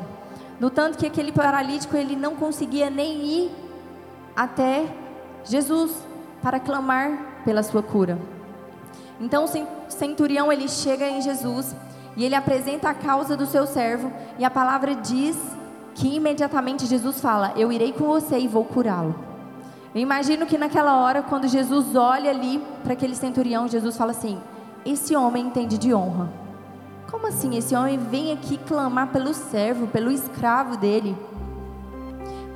No 0.60 0.70
tanto 0.70 0.98
que 0.98 1.06
aquele 1.06 1.32
paralítico 1.32 1.96
ele 1.96 2.16
não 2.16 2.36
conseguia 2.36 2.88
nem 2.88 3.24
ir 3.24 3.50
até 4.36 4.86
Jesus 5.44 5.92
para 6.42 6.60
clamar 6.60 7.42
pela 7.44 7.62
sua 7.62 7.82
cura. 7.82 8.18
Então 9.20 9.44
o 9.44 9.90
centurião 9.90 10.52
ele 10.52 10.68
chega 10.68 11.08
em 11.08 11.20
Jesus 11.20 11.74
e 12.16 12.24
ele 12.24 12.34
apresenta 12.34 12.90
a 12.90 12.94
causa 12.94 13.36
do 13.36 13.46
seu 13.46 13.66
servo 13.66 14.12
e 14.38 14.44
a 14.44 14.50
palavra 14.50 14.94
diz 14.94 15.36
que 15.94 16.16
imediatamente 16.16 16.86
Jesus 16.86 17.20
fala: 17.20 17.52
"Eu 17.56 17.70
irei 17.70 17.92
com 17.92 18.06
você 18.06 18.38
e 18.38 18.48
vou 18.48 18.64
curá-lo". 18.64 19.14
Eu 19.94 20.00
imagino 20.00 20.44
que 20.44 20.58
naquela 20.58 20.96
hora, 20.96 21.22
quando 21.22 21.46
Jesus 21.46 21.94
olha 21.94 22.30
ali 22.30 22.60
para 22.82 22.94
aquele 22.94 23.14
centurião, 23.14 23.68
Jesus 23.68 23.96
fala 23.96 24.10
assim: 24.10 24.40
Esse 24.84 25.14
homem 25.14 25.46
entende 25.46 25.78
de 25.78 25.94
honra. 25.94 26.43
Como 27.14 27.28
assim? 27.28 27.56
Esse 27.56 27.76
homem 27.76 27.96
vem 27.96 28.32
aqui 28.32 28.58
clamar 28.58 29.12
pelo 29.12 29.32
servo, 29.32 29.86
pelo 29.86 30.10
escravo 30.10 30.76
dele. 30.76 31.16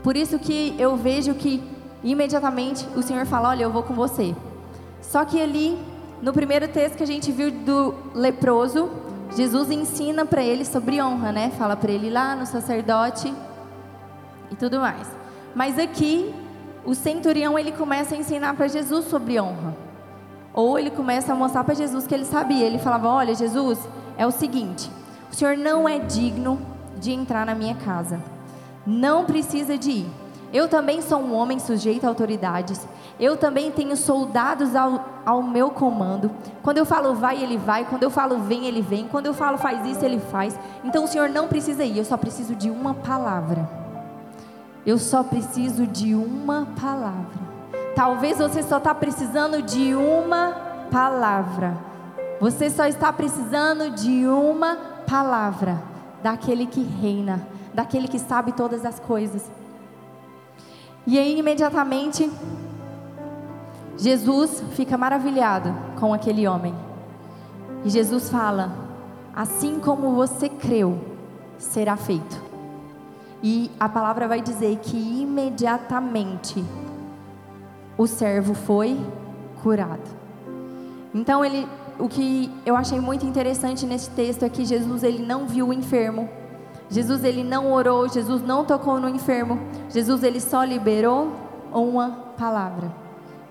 Por 0.02 0.16
isso 0.16 0.36
que 0.36 0.74
eu 0.76 0.96
vejo 0.96 1.32
que 1.32 1.62
imediatamente 2.02 2.84
o 2.96 3.00
Senhor 3.00 3.24
fala: 3.24 3.50
Olha, 3.50 3.62
eu 3.62 3.70
vou 3.70 3.84
com 3.84 3.94
você. 3.94 4.34
Só 5.00 5.24
que 5.24 5.40
ali, 5.40 5.78
no 6.20 6.32
primeiro 6.32 6.66
texto 6.66 6.96
que 6.96 7.04
a 7.04 7.06
gente 7.06 7.30
viu 7.30 7.52
do 7.52 7.94
leproso, 8.12 8.90
Jesus 9.36 9.70
ensina 9.70 10.26
para 10.26 10.42
ele 10.42 10.64
sobre 10.64 11.00
honra, 11.00 11.30
né? 11.30 11.52
Fala 11.56 11.76
para 11.76 11.92
ele 11.92 12.10
lá 12.10 12.34
no 12.34 12.44
sacerdote 12.44 13.32
e 14.50 14.56
tudo 14.56 14.80
mais. 14.80 15.06
Mas 15.54 15.78
aqui 15.78 16.34
o 16.84 16.96
centurião 16.96 17.56
ele 17.56 17.70
começa 17.70 18.16
a 18.16 18.18
ensinar 18.18 18.54
para 18.54 18.66
Jesus 18.66 19.04
sobre 19.04 19.40
honra. 19.40 19.87
Ou 20.52 20.78
ele 20.78 20.90
começa 20.90 21.32
a 21.32 21.36
mostrar 21.36 21.64
para 21.64 21.74
Jesus 21.74 22.06
que 22.06 22.14
ele 22.14 22.24
sabia. 22.24 22.66
Ele 22.66 22.78
falava: 22.78 23.08
Olha, 23.08 23.34
Jesus, 23.34 23.78
é 24.16 24.26
o 24.26 24.30
seguinte: 24.30 24.90
o 25.30 25.34
senhor 25.34 25.56
não 25.56 25.88
é 25.88 25.98
digno 25.98 26.58
de 26.98 27.12
entrar 27.12 27.46
na 27.46 27.54
minha 27.54 27.74
casa. 27.74 28.20
Não 28.86 29.24
precisa 29.24 29.76
de 29.76 29.90
ir. 29.90 30.10
Eu 30.52 30.66
também 30.66 31.02
sou 31.02 31.20
um 31.20 31.34
homem 31.34 31.58
sujeito 31.58 32.04
a 32.04 32.08
autoridades. 32.08 32.86
Eu 33.20 33.36
também 33.36 33.70
tenho 33.70 33.94
soldados 33.96 34.74
ao, 34.74 35.04
ao 35.26 35.42
meu 35.42 35.70
comando. 35.70 36.30
Quando 36.62 36.78
eu 36.78 36.86
falo 36.86 37.14
vai, 37.14 37.42
ele 37.42 37.58
vai. 37.58 37.84
Quando 37.84 38.02
eu 38.02 38.10
falo 38.10 38.38
vem, 38.38 38.64
ele 38.64 38.80
vem. 38.80 39.06
Quando 39.06 39.26
eu 39.26 39.34
falo 39.34 39.58
faz 39.58 39.84
isso, 39.86 40.04
ele 40.04 40.18
faz. 40.18 40.58
Então 40.82 41.04
o 41.04 41.06
senhor 41.06 41.28
não 41.28 41.48
precisa 41.48 41.84
ir. 41.84 41.98
Eu 41.98 42.04
só 42.04 42.16
preciso 42.16 42.54
de 42.54 42.70
uma 42.70 42.94
palavra. 42.94 43.68
Eu 44.86 44.96
só 44.96 45.22
preciso 45.22 45.86
de 45.86 46.14
uma 46.14 46.66
palavra. 46.80 47.47
Talvez 47.98 48.38
você 48.38 48.62
só 48.62 48.78
está 48.78 48.94
precisando 48.94 49.60
de 49.60 49.92
uma 49.92 50.54
palavra. 50.88 51.76
Você 52.40 52.70
só 52.70 52.86
está 52.86 53.12
precisando 53.12 53.90
de 53.90 54.24
uma 54.24 54.76
palavra 55.04 55.82
daquele 56.22 56.66
que 56.66 56.80
reina, 56.80 57.44
daquele 57.74 58.06
que 58.06 58.20
sabe 58.20 58.52
todas 58.52 58.84
as 58.84 59.00
coisas. 59.00 59.50
E 61.08 61.18
aí, 61.18 61.40
imediatamente, 61.40 62.30
Jesus 63.96 64.62
fica 64.76 64.96
maravilhado 64.96 65.74
com 65.98 66.14
aquele 66.14 66.46
homem. 66.46 66.76
E 67.84 67.90
Jesus 67.90 68.30
fala: 68.30 68.70
Assim 69.34 69.80
como 69.80 70.14
você 70.14 70.48
creu, 70.48 71.00
será 71.58 71.96
feito. 71.96 72.40
E 73.42 73.72
a 73.80 73.88
palavra 73.88 74.28
vai 74.28 74.40
dizer 74.40 74.76
que 74.84 74.96
imediatamente 74.96 76.64
o 77.98 78.06
servo 78.06 78.54
foi 78.54 78.96
curado. 79.60 80.08
Então 81.12 81.44
ele, 81.44 81.66
o 81.98 82.08
que 82.08 82.50
eu 82.64 82.76
achei 82.76 83.00
muito 83.00 83.26
interessante 83.26 83.84
nesse 83.84 84.08
texto 84.10 84.44
é 84.44 84.48
que 84.48 84.64
Jesus 84.64 85.02
ele 85.02 85.26
não 85.26 85.46
viu 85.46 85.68
o 85.68 85.72
enfermo. 85.72 86.28
Jesus 86.88 87.24
ele 87.24 87.42
não 87.42 87.72
orou, 87.72 88.08
Jesus 88.08 88.40
não 88.40 88.64
tocou 88.64 89.00
no 89.00 89.08
enfermo. 89.08 89.58
Jesus 89.90 90.22
ele 90.22 90.40
só 90.40 90.62
liberou 90.62 91.32
uma 91.72 92.10
palavra. 92.38 92.90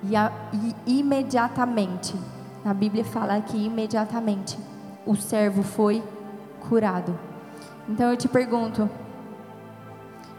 E, 0.03 0.15
a, 0.15 0.31
e 0.53 0.99
imediatamente, 0.99 2.15
a 2.63 2.73
Bíblia 2.73 3.03
fala 3.03 3.41
que 3.41 3.57
imediatamente 3.57 4.57
o 5.05 5.15
servo 5.15 5.61
foi 5.61 6.01
curado. 6.69 7.17
Então 7.89 8.11
eu 8.11 8.17
te 8.17 8.27
pergunto, 8.27 8.89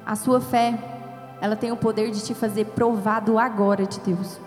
a 0.05 0.17
sua 0.17 0.41
fé, 0.41 0.98
ela 1.41 1.57
tem 1.57 1.71
o 1.71 1.77
poder 1.77 2.11
de 2.11 2.23
te 2.23 2.35
fazer 2.35 2.67
provado 2.67 3.39
agora 3.39 3.87
de 3.87 4.01
Deus. 4.01 4.41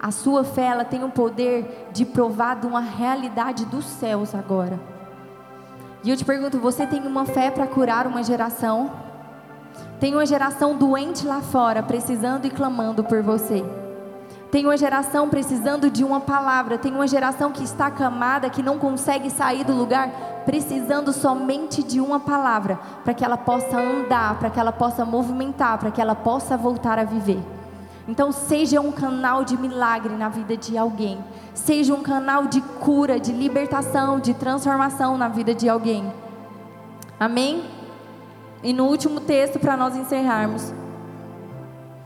A 0.00 0.10
sua 0.10 0.42
fé, 0.42 0.66
ela 0.66 0.84
tem 0.84 1.04
o 1.04 1.10
poder 1.10 1.88
de 1.92 2.06
provar 2.06 2.64
uma 2.64 2.80
realidade 2.80 3.66
dos 3.66 3.84
céus 3.84 4.34
agora. 4.34 4.80
E 6.02 6.08
eu 6.08 6.16
te 6.16 6.24
pergunto, 6.24 6.58
você 6.58 6.86
tem 6.86 7.06
uma 7.06 7.26
fé 7.26 7.50
para 7.50 7.66
curar 7.66 8.06
uma 8.06 8.22
geração? 8.22 8.90
Tem 9.98 10.14
uma 10.14 10.24
geração 10.24 10.74
doente 10.74 11.26
lá 11.26 11.42
fora, 11.42 11.82
precisando 11.82 12.46
e 12.46 12.50
clamando 12.50 13.04
por 13.04 13.22
você. 13.22 13.62
Tem 14.50 14.64
uma 14.64 14.76
geração 14.76 15.28
precisando 15.28 15.88
de 15.88 16.02
uma 16.02 16.20
palavra. 16.20 16.76
Tem 16.76 16.92
uma 16.92 17.06
geração 17.06 17.52
que 17.52 17.62
está 17.62 17.86
acamada, 17.86 18.50
que 18.50 18.62
não 18.62 18.78
consegue 18.78 19.30
sair 19.30 19.62
do 19.62 19.74
lugar, 19.74 20.10
precisando 20.44 21.12
somente 21.12 21.82
de 21.82 22.00
uma 22.00 22.20
palavra 22.20 22.78
para 23.04 23.14
que 23.14 23.24
ela 23.24 23.36
possa 23.36 23.78
andar, 23.78 24.38
para 24.38 24.50
que 24.50 24.58
ela 24.58 24.72
possa 24.72 25.04
movimentar, 25.04 25.78
para 25.78 25.90
que 25.90 26.00
ela 26.00 26.14
possa 26.14 26.56
voltar 26.56 26.98
a 26.98 27.04
viver. 27.04 27.40
Então, 28.08 28.32
seja 28.32 28.80
um 28.80 28.90
canal 28.90 29.44
de 29.44 29.56
milagre 29.56 30.14
na 30.16 30.28
vida 30.28 30.56
de 30.56 30.76
alguém. 30.76 31.22
Seja 31.54 31.94
um 31.94 32.02
canal 32.02 32.46
de 32.46 32.60
cura, 32.60 33.20
de 33.20 33.32
libertação, 33.32 34.18
de 34.18 34.34
transformação 34.34 35.16
na 35.16 35.28
vida 35.28 35.54
de 35.54 35.68
alguém. 35.68 36.12
Amém? 37.18 37.64
E 38.62 38.72
no 38.72 38.86
último 38.86 39.20
texto, 39.20 39.58
para 39.58 39.76
nós 39.76 39.94
encerrarmos, 39.94 40.72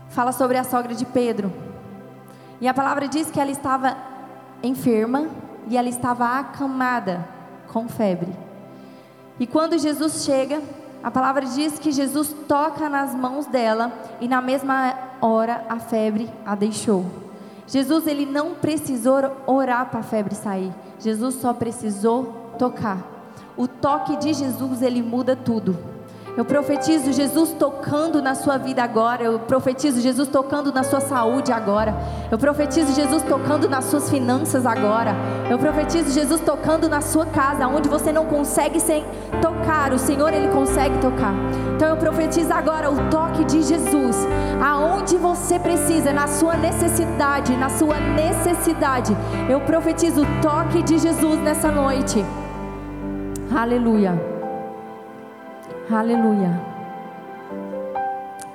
fala 0.09 0.31
sobre 0.31 0.57
a 0.57 0.63
sogra 0.63 0.93
de 0.93 1.05
Pedro. 1.05 1.51
E 2.61 2.67
a 2.67 2.73
palavra 2.73 3.07
diz 3.07 3.31
que 3.31 3.39
ela 3.39 3.51
estava 3.51 3.97
enferma 4.61 5.27
e 5.67 5.77
ela 5.77 5.89
estava 5.89 6.39
acamada 6.39 7.34
com 7.75 7.89
febre. 7.89 8.31
E 9.37 9.45
quando 9.45 9.77
Jesus 9.77 10.23
chega, 10.23 10.61
a 11.03 11.11
palavra 11.11 11.45
diz 11.45 11.77
que 11.77 11.91
Jesus 11.91 12.33
toca 12.47 12.87
nas 12.87 13.13
mãos 13.13 13.47
dela 13.47 13.91
e 14.21 14.29
na 14.29 14.41
mesma 14.41 14.97
hora 15.19 15.65
a 15.67 15.77
febre 15.77 16.29
a 16.45 16.55
deixou. 16.55 17.03
Jesus 17.67 18.07
ele 18.07 18.25
não 18.25 18.55
precisou 18.55 19.19
orar 19.45 19.89
para 19.89 19.99
a 19.99 20.03
febre 20.03 20.33
sair. 20.33 20.71
Jesus 21.01 21.35
só 21.35 21.51
precisou 21.51 22.53
tocar. 22.57 22.99
O 23.57 23.67
toque 23.67 24.15
de 24.15 24.33
Jesus 24.33 24.81
ele 24.81 25.01
muda 25.01 25.35
tudo. 25.35 25.77
Eu 26.37 26.43
profetizo 26.43 27.13
Jesus 27.13 27.53
tocando 27.57 28.21
na 28.21 28.35
sua 28.35 28.57
vida 28.57 28.83
agora. 28.83 29.23
Eu 29.23 29.39
profetizo 29.39 30.01
Jesus 30.01 30.27
tocando 30.27 30.71
na 30.73 30.83
sua 30.83 30.99
saúde 30.99 31.51
agora. 31.53 31.95
Eu 32.29 32.37
profetizo 32.37 32.93
Jesus 32.93 33.23
tocando 33.23 33.69
nas 33.69 33.85
suas 33.85 34.09
finanças 34.09 34.65
agora. 34.65 35.15
Eu 35.49 35.57
profetizo 35.57 36.11
Jesus 36.11 36.41
tocando 36.41 36.89
na 36.89 36.99
sua 36.99 37.25
casa, 37.25 37.67
onde 37.67 37.87
você 37.87 38.11
não 38.11 38.25
consegue 38.25 38.81
sem 38.81 39.05
tocar. 39.41 39.93
O 39.93 39.97
Senhor 39.97 40.33
ele 40.33 40.49
consegue 40.49 40.97
tocar. 40.97 41.33
Então 41.73 41.87
eu 41.87 41.97
profetizo 41.97 42.51
agora 42.51 42.91
o 42.91 43.09
toque 43.09 43.45
de 43.45 43.61
Jesus, 43.61 44.27
aonde 44.61 45.15
você 45.15 45.57
precisa, 45.57 46.11
na 46.11 46.27
sua 46.27 46.57
necessidade, 46.57 47.55
na 47.55 47.69
sua 47.69 47.97
necessidade. 47.97 49.15
Eu 49.49 49.61
profetizo 49.61 50.23
o 50.23 50.41
toque 50.41 50.83
de 50.83 50.97
Jesus 50.97 51.39
nessa 51.39 51.71
noite. 51.71 52.25
Aleluia. 53.55 54.34
Aleluia. 55.89 56.59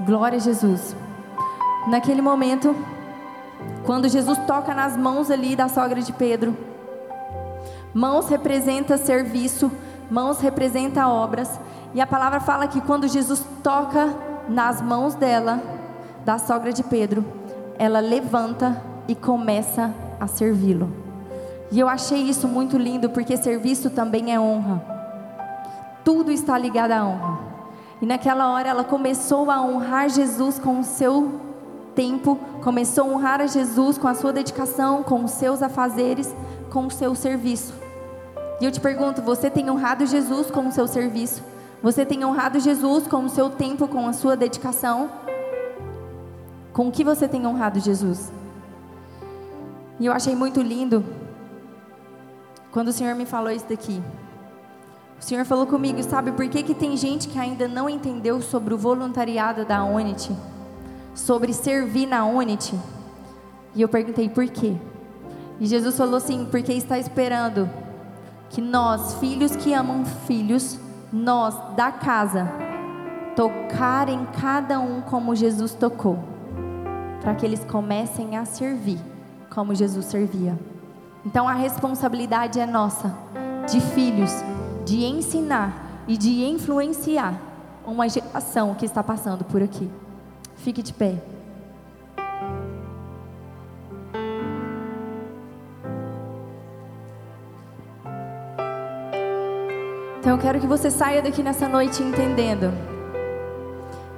Glória 0.00 0.36
a 0.36 0.40
Jesus. 0.40 0.96
Naquele 1.86 2.20
momento, 2.20 2.74
quando 3.84 4.08
Jesus 4.08 4.36
toca 4.48 4.74
nas 4.74 4.96
mãos 4.96 5.30
ali 5.30 5.54
da 5.54 5.68
sogra 5.68 6.02
de 6.02 6.12
Pedro, 6.12 6.56
mãos 7.94 8.28
representa 8.28 8.96
serviço, 8.96 9.70
mãos 10.10 10.40
representa 10.40 11.06
obras, 11.06 11.60
e 11.94 12.00
a 12.00 12.06
palavra 12.06 12.40
fala 12.40 12.66
que 12.66 12.80
quando 12.80 13.06
Jesus 13.06 13.46
toca 13.62 14.12
nas 14.48 14.82
mãos 14.82 15.14
dela, 15.14 15.60
da 16.24 16.36
sogra 16.36 16.72
de 16.72 16.82
Pedro, 16.82 17.24
ela 17.78 18.00
levanta 18.00 18.82
e 19.06 19.14
começa 19.14 19.94
a 20.18 20.26
servi-lo. 20.26 20.90
E 21.70 21.78
eu 21.78 21.88
achei 21.88 22.22
isso 22.22 22.48
muito 22.48 22.76
lindo, 22.76 23.08
porque 23.10 23.36
serviço 23.36 23.88
também 23.88 24.34
é 24.34 24.40
honra. 24.40 24.99
Tudo 26.04 26.30
está 26.30 26.56
ligado 26.58 26.92
à 26.92 27.04
honra. 27.04 27.38
E 28.00 28.06
naquela 28.06 28.50
hora 28.50 28.68
ela 28.68 28.84
começou 28.84 29.50
a 29.50 29.60
honrar 29.60 30.08
Jesus 30.08 30.58
com 30.58 30.80
o 30.80 30.84
seu 30.84 31.40
tempo, 31.94 32.36
começou 32.62 33.04
a 33.04 33.06
honrar 33.08 33.40
a 33.40 33.46
Jesus 33.46 33.98
com 33.98 34.08
a 34.08 34.14
sua 34.14 34.32
dedicação, 34.32 35.02
com 35.02 35.24
os 35.24 35.32
seus 35.32 35.62
afazeres, 35.62 36.34
com 36.70 36.86
o 36.86 36.90
seu 36.90 37.14
serviço. 37.14 37.74
E 38.60 38.64
eu 38.64 38.72
te 38.72 38.80
pergunto: 38.80 39.20
você 39.20 39.50
tem 39.50 39.70
honrado 39.70 40.06
Jesus 40.06 40.50
com 40.50 40.66
o 40.68 40.72
seu 40.72 40.86
serviço? 40.86 41.42
Você 41.82 42.04
tem 42.04 42.24
honrado 42.24 42.60
Jesus 42.60 43.06
com 43.06 43.24
o 43.24 43.28
seu 43.28 43.48
tempo, 43.48 43.88
com 43.88 44.06
a 44.06 44.12
sua 44.12 44.36
dedicação? 44.36 45.10
Com 46.72 46.88
o 46.88 46.92
que 46.92 47.02
você 47.02 47.26
tem 47.26 47.46
honrado 47.46 47.80
Jesus? 47.80 48.30
E 49.98 50.06
eu 50.06 50.12
achei 50.12 50.34
muito 50.34 50.60
lindo 50.60 51.04
quando 52.70 52.88
o 52.88 52.92
Senhor 52.92 53.14
me 53.14 53.26
falou 53.26 53.50
isso 53.50 53.66
daqui. 53.68 54.02
O 55.20 55.22
Senhor 55.22 55.44
falou 55.44 55.66
comigo, 55.66 56.02
sabe 56.02 56.32
por 56.32 56.48
que, 56.48 56.62
que 56.62 56.74
tem 56.74 56.96
gente 56.96 57.28
que 57.28 57.38
ainda 57.38 57.68
não 57.68 57.90
entendeu 57.90 58.40
sobre 58.40 58.72
o 58.72 58.78
voluntariado 58.78 59.66
da 59.66 59.84
Unity? 59.84 60.34
Sobre 61.14 61.52
servir 61.52 62.06
na 62.06 62.24
Unity? 62.24 62.74
E 63.74 63.82
eu 63.82 63.88
perguntei 63.88 64.30
por 64.30 64.48
quê? 64.48 64.74
E 65.60 65.66
Jesus 65.66 65.94
falou 65.94 66.16
assim: 66.16 66.46
porque 66.50 66.72
está 66.72 66.98
esperando 66.98 67.68
que 68.48 68.62
nós, 68.62 69.14
filhos 69.14 69.54
que 69.54 69.74
amam 69.74 70.06
filhos, 70.06 70.78
nós 71.12 71.54
da 71.76 71.92
casa, 71.92 72.50
tocar 73.36 74.08
em 74.08 74.24
cada 74.24 74.80
um 74.80 75.02
como 75.02 75.36
Jesus 75.36 75.74
tocou, 75.74 76.18
para 77.20 77.34
que 77.34 77.44
eles 77.44 77.62
comecem 77.64 78.38
a 78.38 78.46
servir 78.46 78.98
como 79.50 79.74
Jesus 79.74 80.06
servia. 80.06 80.58
Então 81.26 81.46
a 81.46 81.52
responsabilidade 81.52 82.58
é 82.58 82.64
nossa, 82.64 83.14
de 83.70 83.80
filhos, 83.80 84.32
de 84.90 85.04
ensinar 85.04 86.02
e 86.08 86.16
de 86.16 86.44
influenciar 86.44 87.40
uma 87.86 88.08
geração 88.08 88.74
que 88.74 88.84
está 88.84 89.04
passando 89.04 89.44
por 89.44 89.62
aqui. 89.62 89.88
Fique 90.56 90.82
de 90.82 90.92
pé. 90.92 91.14
Então 100.18 100.32
eu 100.32 100.38
quero 100.38 100.58
que 100.58 100.66
você 100.66 100.90
saia 100.90 101.22
daqui 101.22 101.40
nessa 101.40 101.68
noite 101.68 102.02
entendendo 102.02 102.72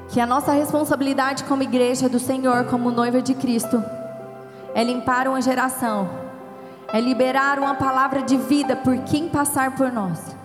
que 0.08 0.20
a 0.20 0.26
nossa 0.26 0.52
responsabilidade 0.52 1.44
como 1.44 1.62
igreja 1.62 2.08
do 2.08 2.18
Senhor, 2.18 2.64
como 2.64 2.90
noiva 2.90 3.20
de 3.20 3.34
Cristo, 3.34 3.84
é 4.74 4.82
limpar 4.82 5.28
uma 5.28 5.42
geração, 5.42 6.08
é 6.90 6.98
liberar 6.98 7.58
uma 7.58 7.74
palavra 7.74 8.22
de 8.22 8.38
vida 8.38 8.74
por 8.74 8.96
quem 9.00 9.28
passar 9.28 9.76
por 9.76 9.92
nós. 9.92 10.41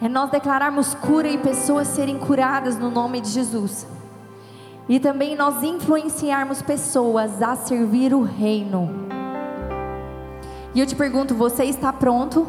É 0.00 0.08
nós 0.08 0.30
declararmos 0.30 0.94
cura 0.94 1.28
e 1.28 1.36
pessoas 1.38 1.88
serem 1.88 2.18
curadas 2.18 2.78
no 2.78 2.88
nome 2.88 3.20
de 3.20 3.28
Jesus. 3.30 3.86
E 4.88 5.00
também 5.00 5.34
nós 5.34 5.62
influenciarmos 5.62 6.62
pessoas 6.62 7.42
a 7.42 7.56
servir 7.56 8.14
o 8.14 8.22
reino. 8.22 8.88
E 10.72 10.80
eu 10.80 10.86
te 10.86 10.94
pergunto, 10.94 11.34
você 11.34 11.64
está 11.64 11.92
pronto? 11.92 12.46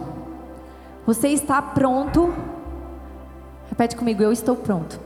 Você 1.08 1.30
está 1.30 1.60
pronto? 1.60 2.32
Repete 3.68 3.96
comigo, 3.96 4.22
eu 4.22 4.32
estou 4.32 4.56
pronto. 4.56 5.00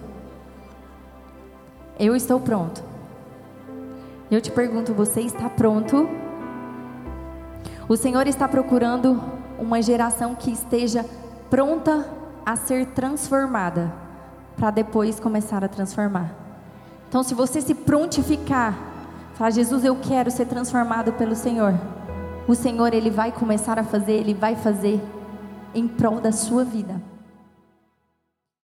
Eu 1.97 2.15
estou 2.15 2.39
pronto. 2.41 2.83
Eu 4.29 4.41
te 4.41 4.51
pergunto, 4.51 4.93
você 4.93 5.21
está 5.21 5.47
pronto? 5.47 6.09
O 7.87 7.95
Senhor 7.95 8.27
está 8.27 8.47
procurando 8.47 9.21
uma 9.57 9.81
geração 9.81 10.35
que 10.35 10.51
esteja 10.51 11.05
pronta 11.49 12.22
a 12.45 12.55
ser 12.55 12.87
transformada, 12.87 13.93
para 14.57 14.71
depois 14.71 15.19
começar 15.19 15.63
a 15.63 15.67
transformar. 15.67 16.33
Então, 17.07 17.23
se 17.23 17.33
você 17.33 17.61
se 17.61 17.73
prontificar, 17.73 18.77
falar, 19.35 19.51
Jesus, 19.51 19.83
eu 19.83 19.95
quero 19.95 20.31
ser 20.31 20.45
transformado 20.45 21.13
pelo 21.13 21.35
Senhor, 21.35 21.73
o 22.47 22.55
Senhor, 22.55 22.93
Ele 22.93 23.09
vai 23.09 23.31
começar 23.31 23.79
a 23.79 23.83
fazer, 23.83 24.13
Ele 24.13 24.33
vai 24.33 24.55
fazer 24.55 25.01
em 25.73 25.87
prol 25.87 26.19
da 26.19 26.31
sua 26.31 26.63
vida. 26.63 27.12